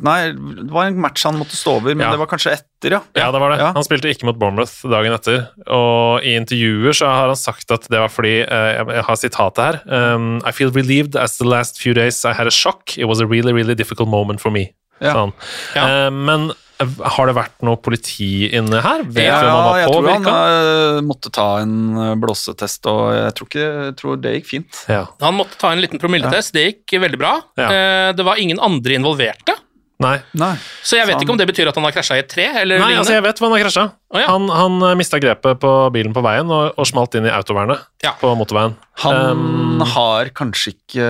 [0.01, 2.11] Nei, det var en match han måtte stå over, men Ja.
[2.15, 3.01] det var kanskje etter, ja.
[3.17, 3.59] Ja, det var det.
[3.59, 3.71] Ja.
[3.75, 5.49] Han spilte ikke mot Bournemouth dagen etter.
[5.67, 9.63] Og i intervjuer så har han sagt at det var fordi eh, Jeg har sitatet
[9.65, 9.81] her.
[10.15, 12.97] Um, I feel relieved as the last few days I had a shock.
[12.97, 14.69] It was a really, really difficult moment for me.
[15.01, 15.13] Ja.
[15.17, 15.31] Sånn.
[15.75, 19.01] Eh, men eh, har det vært noe politi inne her?
[19.09, 23.95] Vet Ja, jeg tror han øh, måtte ta en blåsetest, og jeg tror, ikke, jeg
[24.01, 24.83] tror det gikk fint.
[24.91, 25.07] Ja.
[25.25, 26.53] Han måtte ta en liten promilletest.
[26.53, 27.33] Det gikk veldig bra.
[27.57, 27.69] Ja.
[27.73, 29.57] Uh, det var ingen andre involverte.
[30.01, 30.15] Nei.
[30.41, 30.53] Nei.
[30.83, 32.47] Så jeg vet Så ikke om det betyr at han har krasja i et tre,
[32.63, 33.01] eller Nei, lignende.
[33.03, 33.83] altså jeg vet hvor han har krasja.
[34.11, 34.27] Oh, ja.
[34.31, 38.15] Han, han mista grepet på bilen på veien og, og smalt inn i autovernet Ja.
[38.21, 38.75] på motorveien.
[39.05, 41.07] Han Um, har kanskje ikke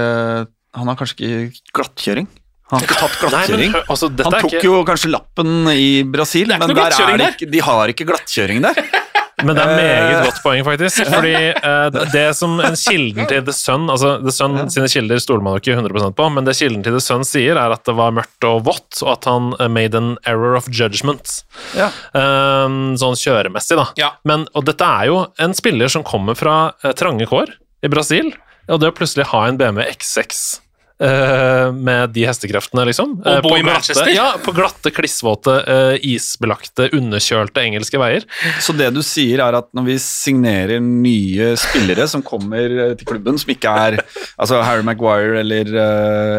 [0.77, 2.27] Han har kanskje ikke glattkjøring.
[2.71, 5.49] Han har ikke tatt Nei, men altså, dette han er tok ikke, jo kanskje lappen
[5.73, 7.33] i Brasil, er men der er det der.
[7.35, 8.79] ikke, de har ikke glattkjøring der.
[9.45, 10.23] Men det er meget Eh.
[10.27, 11.05] godt poeng, faktisk.
[11.09, 15.43] Fordi eh, det som en kilden til The Sun altså The Sun sine kilder stoler
[15.45, 17.95] man jo ikke 100 på, men det kilden til The Sun sier, er at det
[17.97, 21.41] var mørkt og vått, og at han eh, made an error of judgment.
[21.77, 21.89] Ja.
[22.13, 23.87] Sånn kjøremessig, da.
[23.99, 24.11] Ja.
[24.27, 27.53] Men, og dette er jo en spiller som kommer fra trange kår
[27.85, 28.33] i Brasil,
[28.69, 30.59] og det å plutselig ha en BMW X6
[31.01, 33.15] eh, med de hestekreftene, liksom.
[33.21, 34.05] Og eh, bo på Manchester!
[34.05, 38.25] glatte- Ja, på glatte, klissvåte, eh, isbelagte, underkjølte engelske veier.
[38.61, 43.39] Så det du sier er at når vi signerer nye spillere som kommer til klubben,
[43.41, 43.99] som ikke er
[44.37, 45.73] altså Harry Maguire eller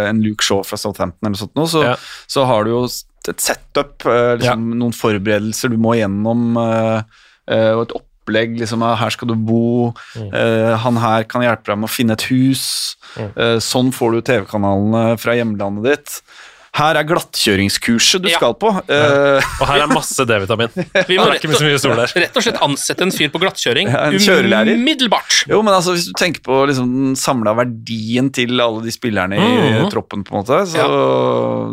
[0.09, 1.96] en Luke Shaw fra Southampton eller sånt noe, så, Ja.
[2.31, 4.79] så har du jo et setup, liksom, ja.
[4.83, 8.58] noen forberedelser du må gjennom, og et opplegg.
[8.61, 12.28] Liksom, her skal du bo, eh, han her kan hjelpe deg med å finne et
[12.30, 12.96] hus.
[13.18, 16.23] Eh, sånn får du TV-kanalene fra hjemlandet ditt.
[16.73, 18.38] Her er glattkjøringskurset du Ja.
[18.38, 18.70] skal på.
[18.88, 19.40] Ja.
[19.60, 20.70] Og her er masse D-vitamin.
[21.08, 21.52] Vi må rett og,
[22.16, 25.42] rett og slett ansette en fyr på glattkjøring Ja, en umiddelbart.
[25.50, 29.37] Jo, men altså, hvis du tenker på liksom, den samla verdien til alle de spillerne
[29.37, 29.90] i Mhm.
[29.92, 30.87] troppen, på en måte, så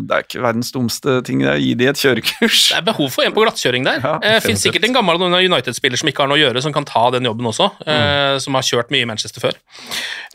[0.03, 2.59] det er ikke verdens dummeste ting det er å gi de et kjørekurs.
[2.73, 3.99] Det er behov for en på glattkjøring der.
[4.03, 5.15] Ja, eh, Fins sikkert en gammel
[5.47, 7.71] United-spiller som ikke har noe å gjøre, som kan ta den jobben også.
[7.87, 8.39] Eh, Mm.
[8.41, 9.53] som har kjørt mye i Manchester før.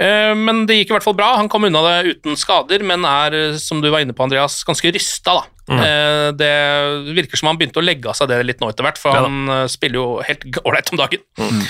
[0.01, 1.37] Eh, men det gikk i hvert fall bra.
[1.37, 4.54] Han kom unna det uten skader, men er, eh, som du var inne på, Andreas,
[4.67, 5.45] ganske rysta, da.
[5.65, 5.81] Mm.
[5.81, 9.01] Eh, det virker som han begynte å legge av seg det litt nå etter hvert,
[9.01, 11.23] for Ja han eh, spiller jo helt ålreit om dagen.
[11.41, 11.63] Mm.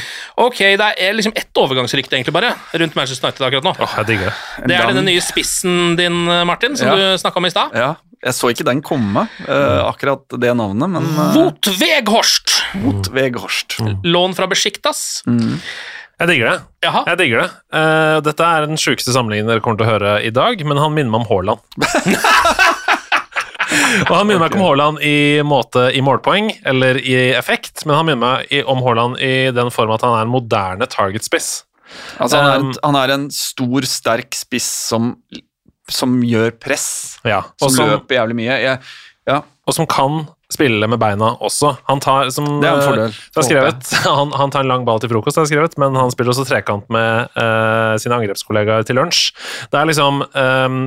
[0.44, 3.76] Ok, det er liksom ett overgangsrykte egentlig bare rundt Manchester United akkurat nå.
[3.78, 4.66] Oh, jeg digger det.
[4.66, 6.96] Det er den denne nye spissen din, Martin, som Ja.
[6.98, 7.78] du snakka om i stad.
[7.78, 11.34] Ja, jeg så ikke den komme, uh, akkurat det navnet, men uh!
[11.36, 13.78] Mot Veghorst.
[14.04, 15.22] Lån fra Besjiktas.
[16.20, 16.58] Jeg digger det.
[16.86, 17.02] Jaha.
[17.10, 17.48] Jeg digger det.
[17.74, 20.94] Uh, dette er den sjukeste sammenligningen dere kommer til å høre i dag, men han
[20.94, 21.60] minner meg om Haaland.
[24.08, 27.96] Og han minner meg ikke om Haaland i måte i målpoeng eller i effekt, men
[27.98, 31.64] han minner meg om Haaland i den form at han er en moderne target-spiss.
[32.22, 35.14] Altså, han, er Um, han er en stor, sterk spiss som,
[35.90, 36.86] som gjør press,
[37.26, 38.56] Ja, som, som, løper jævlig mye.
[38.62, 38.80] Jeg,
[39.30, 41.74] ja, og som kan spille med beina også.
[41.90, 44.72] Han tar som Det er en eh, fordel, det er skrevet, han, han tar en
[44.72, 48.18] lang ball til frokost, det er skrevet, men han spiller også trekant med uh, sine
[48.20, 49.32] angrepskollegaer til lunsj.
[49.72, 50.78] Det er liksom um,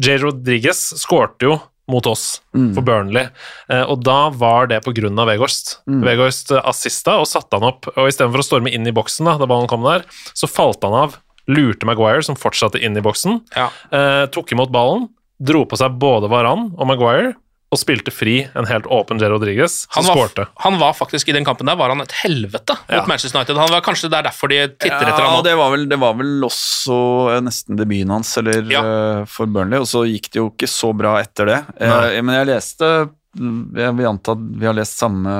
[0.00, 0.20] J.
[0.24, 1.58] Rodriguez skårte jo
[1.90, 2.40] mot oss
[2.74, 3.28] for Burnley,
[3.70, 5.80] eh, og da var det av Vegårst.
[5.86, 9.36] Vegårst eh, assista og satte han opp, og istedenfor å storme inn i boksen da,
[9.40, 11.18] da ballen kom der, så falt han av,
[11.50, 13.70] lurte Maguire, som fortsatte inn i boksen, Ja.
[13.90, 15.08] eh, tok imot ballen,
[15.40, 17.34] dro på seg både Varan og Maguire,
[17.70, 19.28] og spilte fri en helt åpen J.
[19.30, 20.46] Rodriguez, som Han var, skårte.
[20.64, 22.98] han var faktisk i den kampen der var han et helvete Ja.
[22.98, 23.56] mot Manchester United.
[23.56, 25.44] Han var Kanskje det er derfor de titter etter ja han nå.
[25.46, 26.98] det, var vel, det var vel også
[27.36, 28.82] eh, nesten debuten hans eller, Ja.
[28.82, 31.60] eh, for Burnley, og så gikk det jo ikke så bra etter det.
[31.80, 35.30] Eh, men jeg leste Jeg vil anta at vi har lest samme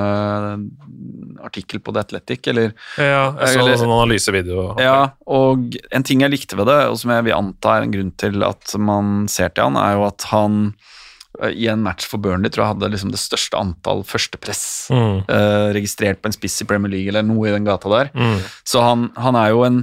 [1.43, 4.75] artikkel på The Athletic, eller Ja, jeg så Eller- en analysevideo.
[4.79, 7.91] Ja, og en ting jeg likte ved det, og som jeg vil anta er en
[7.91, 10.73] grunn til at man ser til han, er jo at han
[11.47, 15.21] i en match for Burnley tror jeg hadde liksom det største antall førstepress Mm.
[15.31, 18.09] eh, registrert på en spiss i Premier League, eller noe i den gata der.
[18.13, 18.41] Mm.
[18.67, 19.77] Så han, han er jo en,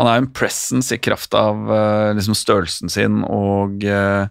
[0.00, 4.24] han er en presence i kraft av eh, liksom størrelsen sin, og, eh,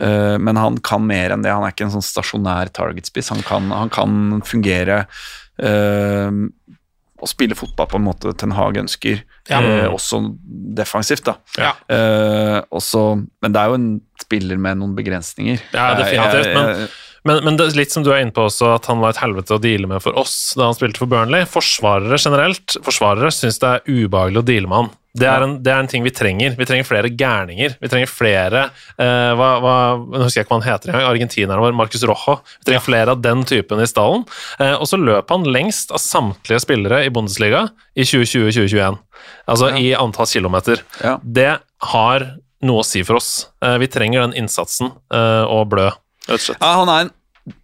[0.00, 1.52] eh, men han kan mer enn det.
[1.52, 3.28] Han er ikke en sånn stasjonær targetspiss.
[3.34, 5.04] Han kan, han kan fungere
[7.16, 9.60] eh, og spille fotball på en måte Ten Hag ønsker, Ja.
[9.60, 10.36] eh, også
[10.76, 11.24] defensivt.
[11.24, 11.34] da.
[11.58, 11.72] Ja.
[11.88, 15.58] Eh, også, men det er jo en spiller med noen begrensninger.
[15.72, 16.88] Ja, definitivt, jeg- men- jeg-
[17.26, 19.22] Men, men det er litt som du er inne på også, at han var et
[19.22, 21.46] helvete å deale med for oss da han spilte for Burnley.
[21.50, 24.94] Forsvarere generelt forsvarere syns det er ubehagelig å deale med han.
[25.16, 26.52] Det er, en, det er en ting vi trenger.
[26.58, 27.78] Vi trenger flere gærninger.
[27.80, 28.66] Vi trenger flere
[29.00, 31.06] eh, hva, hva, Nå husker jeg ikke hva han heter engang.
[31.08, 32.36] Argentineren vår, Marcus Rojo.
[32.60, 34.26] Vi trenger flere av den typen i stallen.
[34.60, 37.64] Eh, og så løp han lengst av samtlige spillere i Bundesliga
[37.96, 39.00] i 2020-2021.
[39.48, 40.84] Altså i antall kilometer.
[41.00, 41.16] Ja.
[41.24, 41.52] Det
[41.94, 42.28] har
[42.66, 43.46] noe å si for oss.
[43.64, 45.88] Eh, vi trenger den innsatsen eh, og blø.
[46.58, 47.14] Ja, han er en,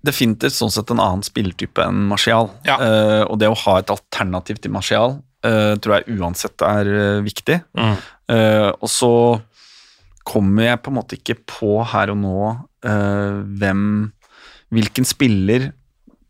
[0.07, 2.51] definitivt sånn sett en annen spilletype enn Martial.
[2.69, 2.79] Ja.
[2.79, 7.23] Uh, og det å ha et alternativ til Martial uh, tror jeg uansett er uh,
[7.25, 7.59] viktig.
[7.79, 7.97] Mm.
[8.33, 9.15] Og så
[10.25, 12.37] kommer jeg på en måte ikke på her og nå
[12.81, 13.83] hvem
[14.73, 15.67] Hvilken spiller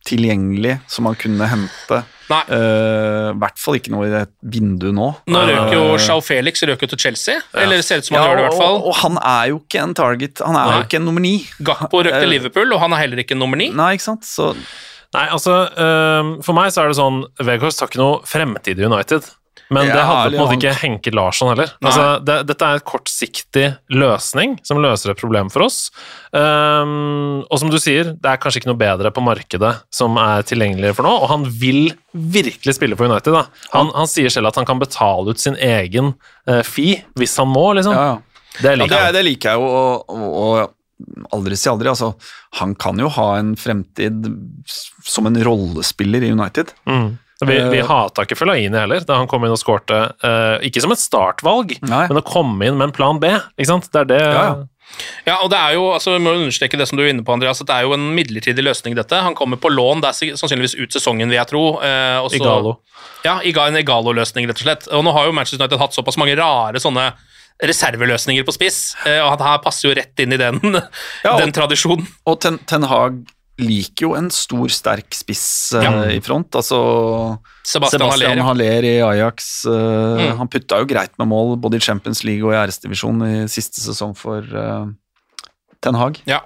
[0.08, 2.00] tilgjengelig som man kunne hente.
[2.30, 2.40] Nei.
[2.48, 4.22] Uh, I hvert fall ikke noe i det
[4.54, 5.08] vinduet nå.
[5.32, 7.40] Nå røk jo Eh, Shao Felix røk jo til Chelsea.
[7.58, 8.78] Eller ser ut som han ja, gjør det, i hvert fall.
[8.78, 10.42] Og, og han er jo ikke en target.
[10.46, 10.78] Han er Nei.
[10.78, 11.34] jo ikke en nummer ni.
[11.60, 13.68] Gakpo røk til Eh, Liverpool, og han er heller ikke nummer ni.
[13.74, 14.24] Nei, ikke sant?
[14.28, 14.52] Så
[15.12, 18.86] Nei, altså, øhm, for meg så er det sånn Weghorst har ikke noe fremtid i
[18.88, 19.26] United.
[19.72, 21.70] Men det Ja, hadde på en måte ikke Henke Larsson heller.
[21.80, 25.86] Altså, det, dette er et kortsiktig løsning som løser et problem for oss.
[26.32, 30.44] Um, og som du sier, det er kanskje ikke noe bedre på markedet som er
[30.48, 33.32] tilgjengelig for nå, og han vil virkelig spille for United.
[33.32, 33.46] Da.
[33.72, 36.12] Han, han sier selv at han kan betale ut sin egen
[36.50, 37.96] uh, fee hvis han må, liksom.
[37.96, 38.20] ja, ja.
[38.60, 41.88] Det liker det, det liker jeg jo, og, og, og aldri si aldri.
[41.88, 42.12] Altså,
[42.60, 44.28] han kan jo ha en fremtid
[44.68, 46.74] som en rollespiller i United.
[46.88, 47.14] Mm.
[47.46, 50.14] Vi, vi Eh, hata ikke Fellaini heller, da han kom inn og skårte.
[50.22, 52.06] eh, ikke som et startvalg, Nei.
[52.08, 53.26] men å komme inn med en plan B.
[53.58, 53.90] ikke sant?
[53.92, 54.54] Det er det Ja, ja.
[55.24, 57.32] Ja, og det er jo, altså, vi må understreke det som du er inne på,
[57.32, 59.14] Andreas, at det er jo en midlertidig løsning, dette.
[59.24, 61.78] Han kommer på lån, det er sannsynligvis ut sesongen, vil jeg tro.
[61.80, 62.74] Eh, også, Igalo.
[63.24, 64.88] Ja, en Igalo-løsning, rett og slett.
[64.92, 67.12] Og nå har jo Manchester United hatt såpass mange rare sånne
[67.62, 70.60] reserveløsninger på spiss, eh, og han her passer jo rett inn i den,
[71.24, 72.06] Ja, og- den tradisjonen.
[72.26, 73.22] Og Ten, Ten Hag
[73.60, 75.92] liker jo en stor, sterk spiss eh, Ja.
[76.10, 76.48] i front.
[76.56, 76.78] Altså
[77.64, 78.42] Sebastian, Sebastian Haller.
[78.80, 79.64] Haller i Ajax.
[79.66, 80.38] Uh, Mm.
[80.38, 83.80] Han putta jo greit med mål både i Champions League og i æresdivisjon i siste
[83.80, 84.86] sesong for uh,
[85.82, 86.20] Ten Hag.
[86.26, 86.40] Ja.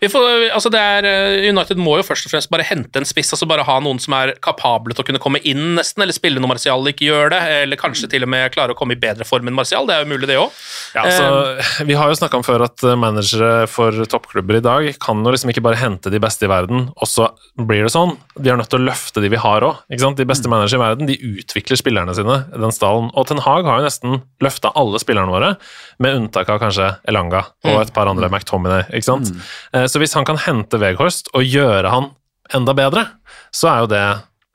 [0.00, 3.08] Vi får, altså det er, eh, United må jo først og fremst bare hente en
[3.08, 6.16] spiss, altså bare ha noen som er kapable til å kunne komme inn, nesten, eller
[6.16, 9.00] spille når Martial ikke gjør det, eller kanskje til og med klare å komme i
[9.00, 9.88] bedre form enn Martial.
[9.88, 10.52] Det er jo mulig, det òg.
[10.96, 14.90] Ja, altså, vi har jo snakka om før at eh, managere for toppklubber i dag
[15.02, 18.16] kan jo liksom ikke bare hente de beste i verden, og så blir det sånn.
[18.36, 19.80] Vi er nødt til å løfte de vi har òg.
[19.88, 23.08] De beste managere i verden de utvikler spillerne sine, den stallen.
[23.16, 25.54] Og Ten Hag har jo nesten løfta alle spillerne våre,
[26.02, 28.84] med unntak av kanskje Elanga og et par andre, McTominay.
[28.92, 29.32] ikke sant?
[29.32, 32.10] Eh, Så hvis han kan hente Veghorst og gjøre han
[32.54, 33.06] enda bedre,
[33.54, 34.06] så er jo det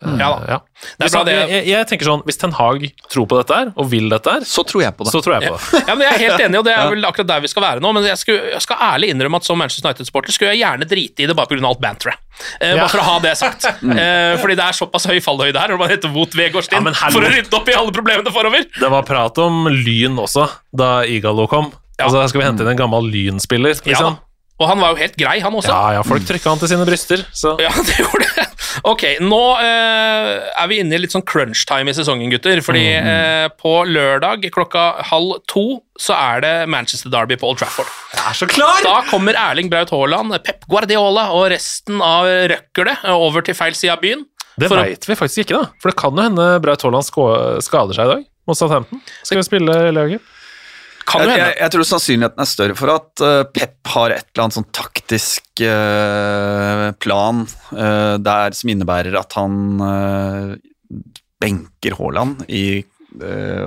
[0.01, 0.15] Mm.
[0.17, 0.45] Ja da.
[0.49, 0.55] ja.
[0.81, 3.53] Det er Hvis bra det- jeg, jeg tenker sånn, Hvis Ten Hag tror på dette
[3.53, 5.11] her, og vil dette her, Så tror jeg på det.
[5.13, 5.83] så tror jeg på det.
[5.87, 7.79] Ja, men Jeg er helt enig, og det er vel akkurat der vi skal være
[7.85, 7.91] nå.
[7.93, 11.21] Men jeg, skulle, jeg skal ærlig innrømme at som Manchester United-sporter skulle jeg gjerne drite
[11.21, 11.61] i det bare pga.
[11.69, 12.17] alt banteret.
[12.59, 12.77] Eh, Ja.
[12.81, 13.61] Bare for å ha det sagt.
[14.01, 17.21] Eh, fordi det er såpass høy fallhøyde her, og man heter Wout Vegårdstien Ja, for
[17.21, 18.65] å rydde opp i alle problemene forover.
[18.73, 21.69] Det var prat om Lyn også, da Igalo kom.
[21.99, 22.07] Ja.
[22.09, 23.77] Altså, Skal vi hente inn en gammel Lyn-spiller?
[23.85, 24.17] Ja, Liksom?
[24.61, 25.73] Og han var jo helt grei, han også.
[25.73, 27.23] Ja, ja, folk trykka han til sine bryster.
[27.33, 27.55] Så.
[27.61, 28.47] Ja, det gjorde det.
[28.87, 30.29] Ok, nå eh,
[30.61, 32.61] er vi inne i litt sånn crunch time i sesongen, gutter.
[32.65, 35.65] Fordi eh, på lørdag klokka halv to
[36.01, 37.89] så er det Manchester Derby på Old Trafford.
[38.13, 38.81] Jeg er så klar!
[38.85, 43.97] Da kommer Erling Braut Haaland, Pep Guardiola og resten av røkkelet over til feil side
[43.97, 44.25] av byen.
[44.61, 45.81] Det veit vi faktisk ikke, da.
[45.81, 47.07] For det kan jo hende Braut Haaland
[47.65, 49.01] skader seg i dag mot Southampton.
[49.21, 50.21] Skal vi spille Leager?
[51.11, 54.25] Kan jo Jeg, jeg, jeg tror sannsynligheten er større for at uh, Pep har et
[54.31, 57.43] eller annet sånn taktisk uh, plan
[57.75, 59.57] uh, der som innebærer at han
[61.41, 62.83] benker Haaland i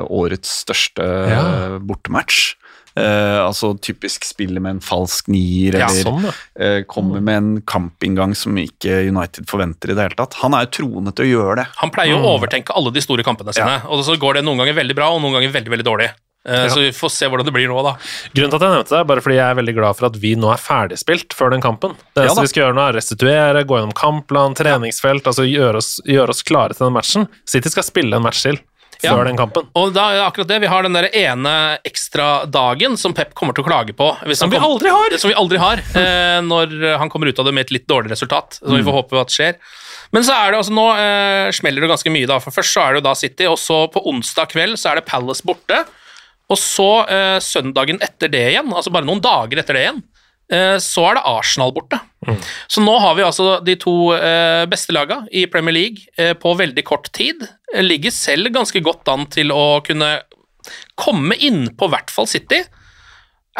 [0.08, 1.40] årets største Ja.
[1.84, 2.54] bortematch.
[2.96, 6.32] Altså typisk spiller med en falsk nier, Ja, eller Sånn, ja.
[6.62, 10.38] eh, kommer med en kampinngang som ikke United forventer i det hele tatt.
[10.44, 11.66] Han er jo troende til å gjøre det.
[11.82, 14.62] Han pleier jo å overtenke alle de store kampene sine, og så går det noen
[14.62, 16.08] ganger veldig bra, og noen ganger veldig veldig dårlig.
[16.46, 17.94] Eh, Så vi får se hvordan det blir nå, da.
[18.34, 20.16] Grunnen til at jeg nevnte det, er bare fordi jeg er veldig glad for at
[20.20, 21.94] vi nå er ferdigspilt før den kampen.
[22.14, 25.80] Det Ja eneste vi skal gjøre nå, er restituere, gå gjennom kampplan, treningsfelt, altså gjøre
[25.80, 27.28] oss, gjøre oss klare til den matchen.
[27.48, 28.60] City skal spille en match til
[29.02, 29.10] Ja.
[29.12, 29.66] før den kampen.
[29.74, 33.34] Og da er det akkurat det, Vi har den der ene ekstra dagen som Pep
[33.34, 34.16] kommer til å klage på.
[34.24, 35.18] Hvis Som vi aldri har!
[35.18, 38.10] Som vi aldri har, eh, når han kommer ut av det med et litt dårlig
[38.12, 38.60] resultat.
[38.60, 39.56] Som vi får håpe at skjer.
[40.12, 42.38] Men så er det altså nå eh, smeller det ganske mye, da.
[42.38, 44.94] For først så er det jo da City, og så på onsdag kveld så er
[45.00, 45.84] det Palace borte.
[46.52, 50.02] Og så eh, søndagen etter det igjen, altså bare noen dager etter det igjen,
[50.52, 52.00] eh, så er det Arsenal borte.
[52.68, 56.54] Så nå har vi altså de to eh, beste laga i Premier League eh, på
[56.58, 57.46] veldig kort tid.
[57.74, 60.16] Eh, Ligger selv ganske godt an til å kunne
[61.00, 62.62] komme inn på hvert fall City.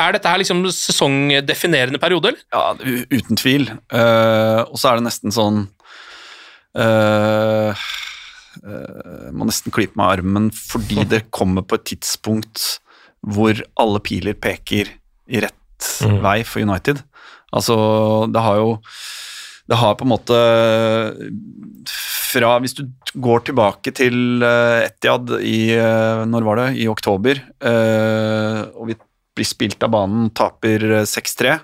[0.00, 2.40] Er dette her liksom sesongdefinerende periode, eller?
[2.50, 3.68] Ja, uten tvil.
[3.94, 5.60] Uh, og så er det nesten sånn
[6.74, 7.84] uh,
[9.34, 12.62] Må nesten klype meg i armen fordi det kommer på et tidspunkt
[13.24, 14.88] hvor alle piler peker
[15.28, 15.90] i rett
[16.24, 17.02] vei for United.
[17.54, 17.76] Altså,
[18.32, 18.70] det har jo
[19.70, 20.38] Det har på en måte
[22.34, 22.84] fra Hvis du
[23.14, 26.68] går tilbake til uh, Etiad i eh, Når var det?
[26.82, 27.38] I oktober.
[27.62, 28.96] eh, og vi
[29.34, 31.54] blir spilt av banen, taper eh, 6-3.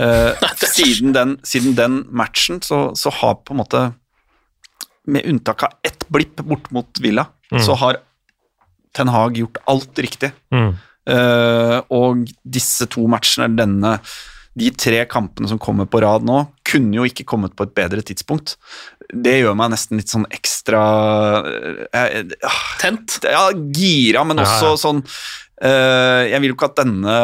[0.00, 3.82] Eh, siden, den, siden den matchen så, så har på en måte
[5.08, 7.26] Med unntak av ett blipp bort mot Villa,
[7.64, 8.00] så har
[8.96, 10.32] Ten Hag gjort alt riktig.
[10.52, 10.74] Mm.
[11.08, 13.96] Uh, og disse to matchene, denne
[14.58, 18.02] de tre kampene som kommer på rad nå, kunne jo ikke kommet på et bedre
[18.04, 18.56] tidspunkt.
[19.08, 20.80] Det gjør meg nesten litt sånn ekstra
[21.46, 22.34] uh,
[22.80, 23.20] Tent.
[23.24, 24.80] Ja, gira, men Ja, også ja.
[24.82, 27.14] sånn uh, Jeg vil jo ikke at denne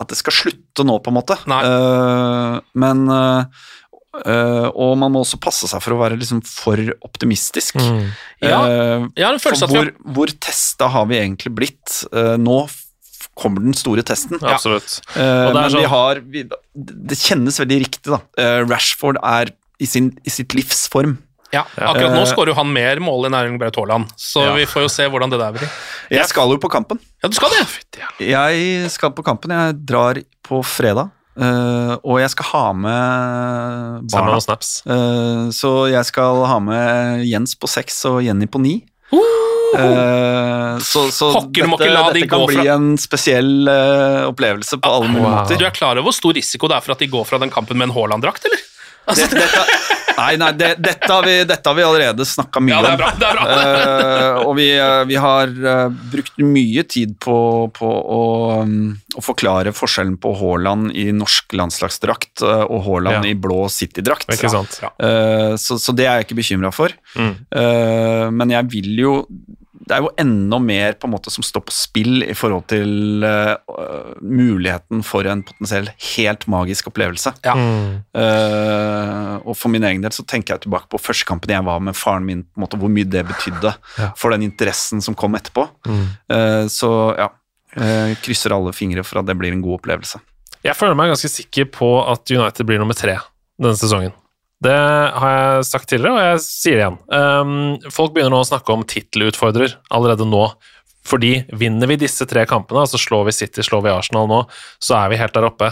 [0.00, 1.36] At det skal slutte nå, på en måte.
[1.36, 3.04] Eh, men
[4.24, 7.76] eh, eh, Og man må også passe seg for å være liksom for optimistisk.
[7.76, 8.08] Mm.
[8.42, 11.52] Ja, Eh, jeg har en følelse for at vi hvor, hvor testa har vi egentlig
[11.54, 12.04] blitt?
[12.12, 12.66] Uh, nå
[13.36, 14.38] kommer den store testen.
[14.40, 15.00] Absolutt.
[15.12, 16.42] Uh, Og det er men vi sånn- har vi,
[17.12, 18.20] Det kjennes veldig riktig, da.
[18.64, 21.18] Rashford er i, sin, i sitt livs form.
[21.52, 24.54] ja, Akkurat nå skårer jo han mer mål enn Erling Braut Haaland, så Ja.
[24.54, 25.68] vi får jo se hvordan det der blir.
[26.10, 26.98] Jeg skal jo på kampen.
[27.22, 27.66] Ja, du skal det?
[28.20, 29.50] Jeg skal på kampen.
[29.52, 31.10] Jeg drar på fredag.
[31.36, 34.36] Eh, og jeg skal ha med barna.
[34.38, 34.92] Uh.
[34.96, 38.76] Eh, så jeg skal ha med Jens på seks og Jenny på ni.
[39.76, 43.68] Uh, så så Pokker, må dette, de dette kan bli fra- en spesiell
[44.30, 45.34] opplevelse på alle mulige Wow.
[45.42, 45.58] måter.
[45.60, 47.50] Du er klar over hvor stor risiko det er for at de går fra den
[47.52, 48.62] kampen med en Haaland-drakt, eller?
[49.10, 49.64] Altså, Det, dette,
[50.16, 52.94] Nei, nei, det, dette, har vi, dette har vi allerede snakka mye Ja, det er
[52.94, 53.00] om.
[53.02, 53.10] bra.
[53.20, 53.56] det er bra.
[53.56, 57.36] Uh, og vi, eh, vi har uh, brukt mye tid på,
[57.76, 58.22] på å,
[58.62, 63.34] um, å forklare forskjellen på Haaland i norsk landslagsdrakt uh, og Haaland Ja.
[63.34, 64.32] i blå City-drakt.
[64.36, 66.92] Så, så det er jeg ikke bekymra for.
[67.16, 67.32] Mm.
[68.36, 69.12] Men jeg vil jo
[69.86, 73.22] Det er jo enda mer på en måte som står på spill i forhold til
[73.22, 73.54] uh,
[74.18, 77.32] muligheten for en potensiell helt magisk opplevelse.
[77.46, 77.54] Ja.
[77.54, 78.00] Mm.
[78.10, 81.82] Uh, og for min egen del så tenker jeg tilbake på første kampen jeg var
[81.86, 84.10] med faren min, på en måte hvor mye det betydde Ja.
[84.18, 85.68] for den interessen som kom etterpå.
[85.86, 86.04] Mm.
[86.32, 87.30] Uh, så ja,
[87.76, 90.20] eh, krysser alle fingre for at det blir en god opplevelse.
[90.66, 93.18] Jeg føler meg ganske sikker på at United blir nummer tre
[93.56, 94.14] denne sesongen.
[94.64, 96.96] Det har jeg sagt tidligere, og jeg sier det igjen.
[97.12, 100.46] Um, folk begynner nå å snakke om tittelutfordrer allerede nå.
[101.06, 104.40] Fordi vinner vi disse tre kampene, altså slår vi City, slår vi Arsenal nå,
[104.82, 105.70] så er vi helt der oppe.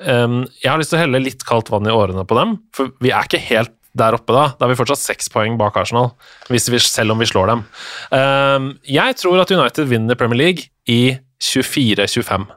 [0.00, 2.90] Um, jeg har lyst til å helle litt kaldt vann i årene på dem, for
[3.04, 4.46] vi er ikke helt der oppe da.
[4.56, 6.14] Da er vi fortsatt seks poeng bak Arsenal,
[6.48, 7.66] vi, selv om vi slår dem.
[8.10, 12.48] Um, jeg tror at United vinner Premier League i 24-25.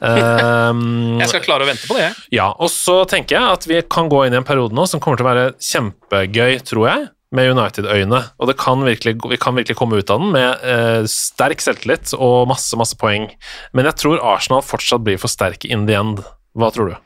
[0.00, 2.16] Um, Jeg skal klare å vente på det, jeg.
[2.36, 5.00] ja, og så tenker jeg at vi kan gå inn i en periode nå som
[5.00, 8.20] kommer til å være kjempegøy, tror jeg, med United-øyne.
[8.38, 12.12] Og det kan virkelig, vi kan virkelig komme ut av den med eh, sterk selvtillit
[12.18, 13.28] og masse, masse poeng.
[13.76, 16.22] Men jeg tror Arsenal fortsatt blir for sterke in the end.
[16.56, 16.96] Hva tror du?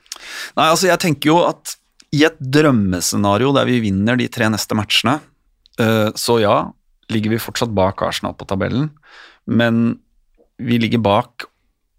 [0.59, 1.76] Nei, altså jeg tenker jo at
[2.14, 5.20] i et drømmescenario der vi vinner de tre neste matchene,
[5.78, 6.59] eh, så ja,
[7.11, 8.91] ligger vi fortsatt bak Arsenal på tabellen,
[9.47, 10.01] men
[10.61, 11.47] vi ligger bak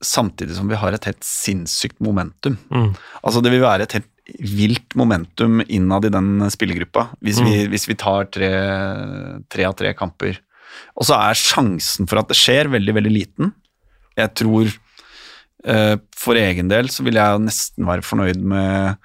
[0.06, 2.58] samtidig som vi har et helt sinnssykt momentum.
[2.74, 2.92] Mm.
[3.22, 7.88] Altså det vil være et helt vilt momentum innad i den spillergruppa, hvis, vi, hvis
[7.90, 8.52] vi tar tre,
[9.52, 10.40] tre av tre kamper.
[10.96, 13.52] Og så er sjansen for at det skjer, veldig, veldig liten.
[14.20, 19.00] Jeg tror uh, for egen del så vil jeg nesten være fornøyd med,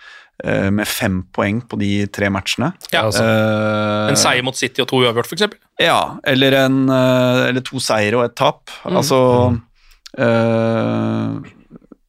[0.45, 2.73] eh, med fem poeng på de tre matchene.
[2.93, 3.25] Ja, altså.
[3.25, 5.57] uh, En seier mot City og to uavgjort, f.eks.
[5.83, 8.67] ja, eller, en, eller to seire og et tap.
[8.87, 9.63] Altså eh,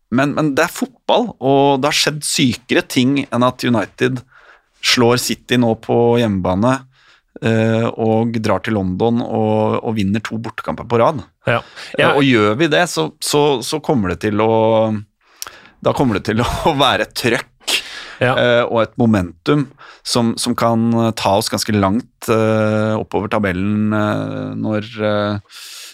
[0.10, 4.22] men, men det er fotball, og det har skjedd sykere ting enn at United
[4.84, 6.74] slår City nå på hjemmebane
[7.42, 11.22] eh, og drar til London og, og vinner to bortekamper på rad.
[11.50, 11.60] Ja.
[11.98, 12.00] Ja.
[12.00, 14.52] Jeg, Og gjør vi det, så, så, så kommer det til å
[15.84, 16.48] Da kommer det til å
[16.86, 17.52] være et trøkk
[18.24, 18.34] ja.
[18.34, 19.68] eh, og et momentum
[20.08, 20.90] som, som kan
[21.20, 24.90] ta oss ganske langt eh, oppover tabellen eh, når,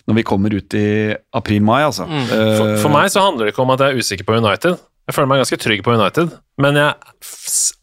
[0.07, 0.87] når vi kommer ut i
[1.35, 2.07] april-mai, altså.
[2.09, 2.25] Mm.
[2.31, 4.81] For, for meg så handler det ikke om at jeg er usikker på United.
[5.03, 6.29] Jeg føler meg ganske trygg på United,
[6.63, 6.93] men jeg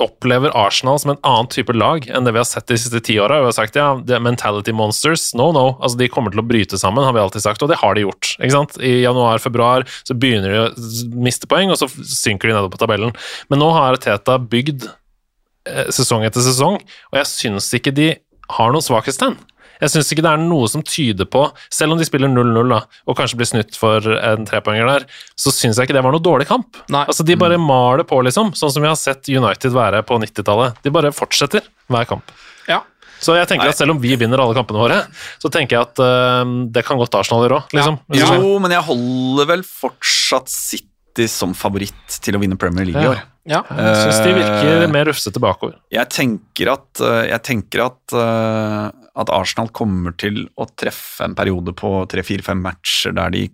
[0.01, 3.19] opplever Arsenal som en annen type lag enn det vi har sett de siste ti
[3.21, 3.43] åra.
[3.43, 5.27] Vi har sagt ja, det er mentality monsters.
[5.37, 5.67] No, no.
[5.83, 8.07] Altså, de kommer til å bryte sammen, har vi alltid sagt, og det har de
[8.07, 8.31] gjort.
[8.39, 8.79] ikke sant?
[8.81, 13.13] I januar-februar så begynner de å miste poeng, og så synker de nedover på tabellen.
[13.53, 16.81] Men nå har Teta bygd eh, sesong etter sesong,
[17.13, 18.15] og jeg syns ikke de
[18.57, 19.37] har noen svakhetstegn.
[19.81, 23.17] Jeg syns ikke det er noe som tyder på, selv om de spiller 0-0 og
[23.19, 25.07] kanskje blir snytt for en trepoenger der,
[25.41, 26.77] så syns jeg ikke det var noe dårlig kamp.
[26.93, 27.05] Nei.
[27.07, 30.81] Altså, De bare maler på, liksom, sånn som vi har sett United være på 90-tallet.
[30.85, 32.31] De bare fortsetter hver kamp.
[32.69, 32.83] Ja.
[33.21, 35.01] Så jeg tenker at selv om vi vinner alle kampene våre,
[35.43, 37.99] så tenker jeg at uh, det kan godt Arsenal gjøre òg, liksom.
[38.17, 38.31] ja.
[38.41, 43.05] Jo, men jeg holder vel fortsatt City som favoritt til å vinne Premier League i
[43.05, 43.11] Ja.
[43.13, 43.21] år.
[43.51, 43.61] ja.
[43.77, 45.75] Jeg syns de virker mer rufsete bakover.
[45.93, 51.35] Jeg tenker at, eh, jeg tenker at, eh, at Arsenal kommer til å treffe en
[51.35, 53.49] periode på tre-fire-fem matcher der de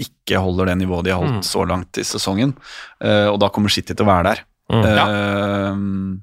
[0.00, 1.46] ikke holder det nivået de har holdt Mm.
[1.46, 2.54] så langt i sesongen,
[3.04, 4.44] eh, og da kommer City til å være der.
[4.72, 4.84] Mm.
[4.88, 6.20] Eh,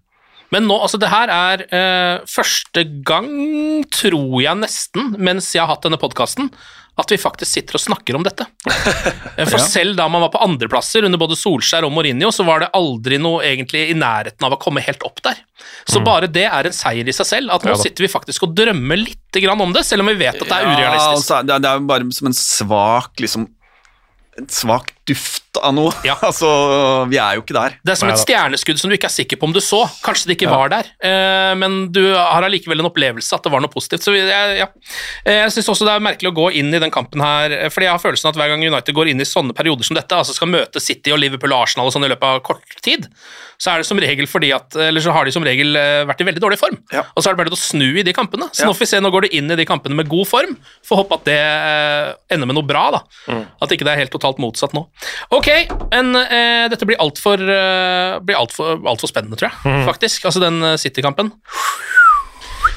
[0.51, 5.69] Men nå, altså det her er uh, første gang, tror jeg nesten, mens jeg har
[5.75, 6.49] hatt denne podkasten,
[6.99, 8.45] at vi faktisk sitter og snakker om dette.
[9.39, 12.59] Eh, For selv da man var på andreplasser under både Solskjær og Mourinho, så var
[12.65, 15.37] det aldri noe egentlig i nærheten av å komme helt opp der.
[15.87, 18.51] Så bare det er en seier i seg selv, at nå sitter vi faktisk og
[18.57, 21.15] drømmer litt grann om det, selv om vi vet at det er Ja, urealistisk.
[21.15, 23.47] altså, det, er- bare som en svak liksom,
[24.39, 25.91] En svak duft av noe.
[26.05, 26.15] Ja.
[26.29, 26.47] altså,
[27.09, 27.75] vi er jo ikke der.
[27.83, 29.81] Det er som et stjerneskudd som du ikke er sikker på om du så.
[30.05, 33.63] Kanskje det ikke var der, eh, men du har allikevel en opplevelse at det var
[33.63, 34.05] noe positivt.
[34.05, 34.29] Så jeg,
[34.61, 34.69] ja.
[35.25, 37.71] Eh, jeg syns også det er merkelig å gå inn i den kampen her, eh,
[37.73, 40.15] fordi jeg har følelsen at hver gang United går inn i sånne perioder som dette,
[40.21, 43.09] altså skal møte City og Liverpool og Arsenal og sånn i løpet av kort tid,
[43.59, 46.21] så er det som regel fordi at Eller så har de som regel eh, vært
[46.23, 46.77] i veldig dårlig form.
[46.93, 47.03] Ja.
[47.11, 48.47] Og så er det bare å snu i de kampene.
[48.53, 48.69] Så Ja.
[48.69, 50.55] nå får vi se, nå går du inn i de kampene med god form.
[50.87, 53.01] Får håpe at det eh, ender med noe bra, da.
[53.59, 54.85] At ikke det er helt totalt motsatt nå.
[55.35, 55.47] Ok,
[55.93, 59.85] men eh, dette blir altfor uh, blir alt for, alt for spennende, tror jeg.
[59.87, 60.25] Faktisk.
[60.27, 61.31] Altså den eh, City-kampen.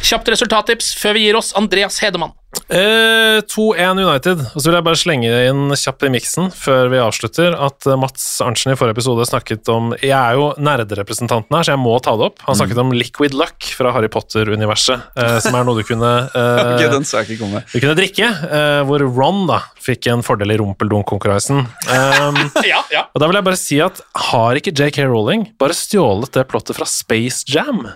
[0.02, 1.52] Kjapt resultattips før vi gir oss.
[1.58, 2.34] Andreas Hedemann.
[2.68, 4.40] Eh, 2-1 United.
[4.52, 7.96] Og så vil jeg bare slenge inn kjapt i miksen før vi avslutter at eh,
[8.00, 11.94] Mats Arntzen i forrige episode snakket om Jeg er jo nerderepresentanten her, så jeg må
[12.04, 12.42] ta det opp.
[12.48, 16.62] Han snakket om liquid luck fra Harry Potter-universet, eh, som er noe du kunne eh,
[16.74, 17.64] okay, den skal jeg ikke komme.
[17.72, 21.64] Du kunne drikke, eh, hvor Ron da fikk en fordel i rumpeldunk-konkurransen.
[21.88, 23.06] Um, Ja, ja.
[23.10, 26.76] og da vil jeg bare si at har ikke JK Rowling bare stjålet det plottet
[26.78, 27.86] fra Space Jam?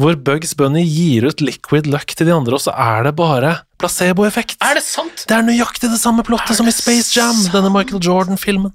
[0.00, 3.52] Hvor Bugs Bunny gir ut liquid luck til de andre, og så er det bare
[3.78, 4.56] placeboeffekt.
[4.64, 5.22] Er det sant?
[5.28, 8.72] Det er nøyaktig det samme plottet som i Space Jam, denne Michael Jordan-filmen.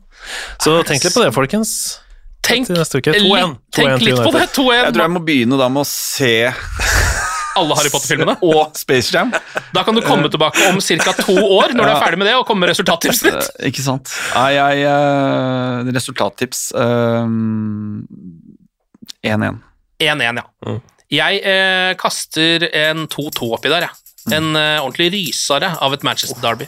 [0.63, 1.74] Så tenk litt på det, folkens.
[2.45, 3.11] Tenk, Til neste uke.
[3.11, 3.20] 2-1.
[3.20, 4.45] litt, 2-1 tenk litt på det.
[4.55, 4.78] 2-1.
[4.80, 6.32] Jeg tror jeg må begynne da med å se
[7.59, 8.38] Alle Harry Potter-filmene.
[8.53, 9.34] og Space Jam.
[9.76, 11.13] Da kan du komme tilbake om ca.
[11.20, 13.49] to år når du er ferdig med det, og komme med resultattipset ditt.
[13.59, 14.13] Eh, Ikke sant.
[14.38, 17.28] Nei, jeg eh, Resultattips eh,
[19.36, 19.59] 1-1.
[19.99, 20.47] 1-1, ja.
[20.63, 20.80] Mm.
[21.10, 23.95] Jeg eh, kaster en 2-2 oppi der, jeg.
[24.30, 26.68] En eh, ordentlig rysare av et Manchester Derby.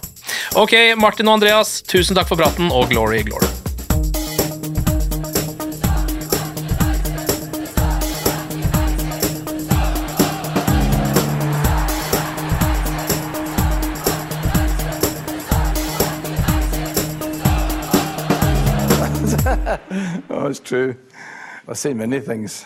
[0.58, 3.46] Ok, Martin og Andreas, tusen takk for praten, og glory, glory.
[20.32, 20.96] Oh, it's true.
[21.68, 22.66] I've seen many things.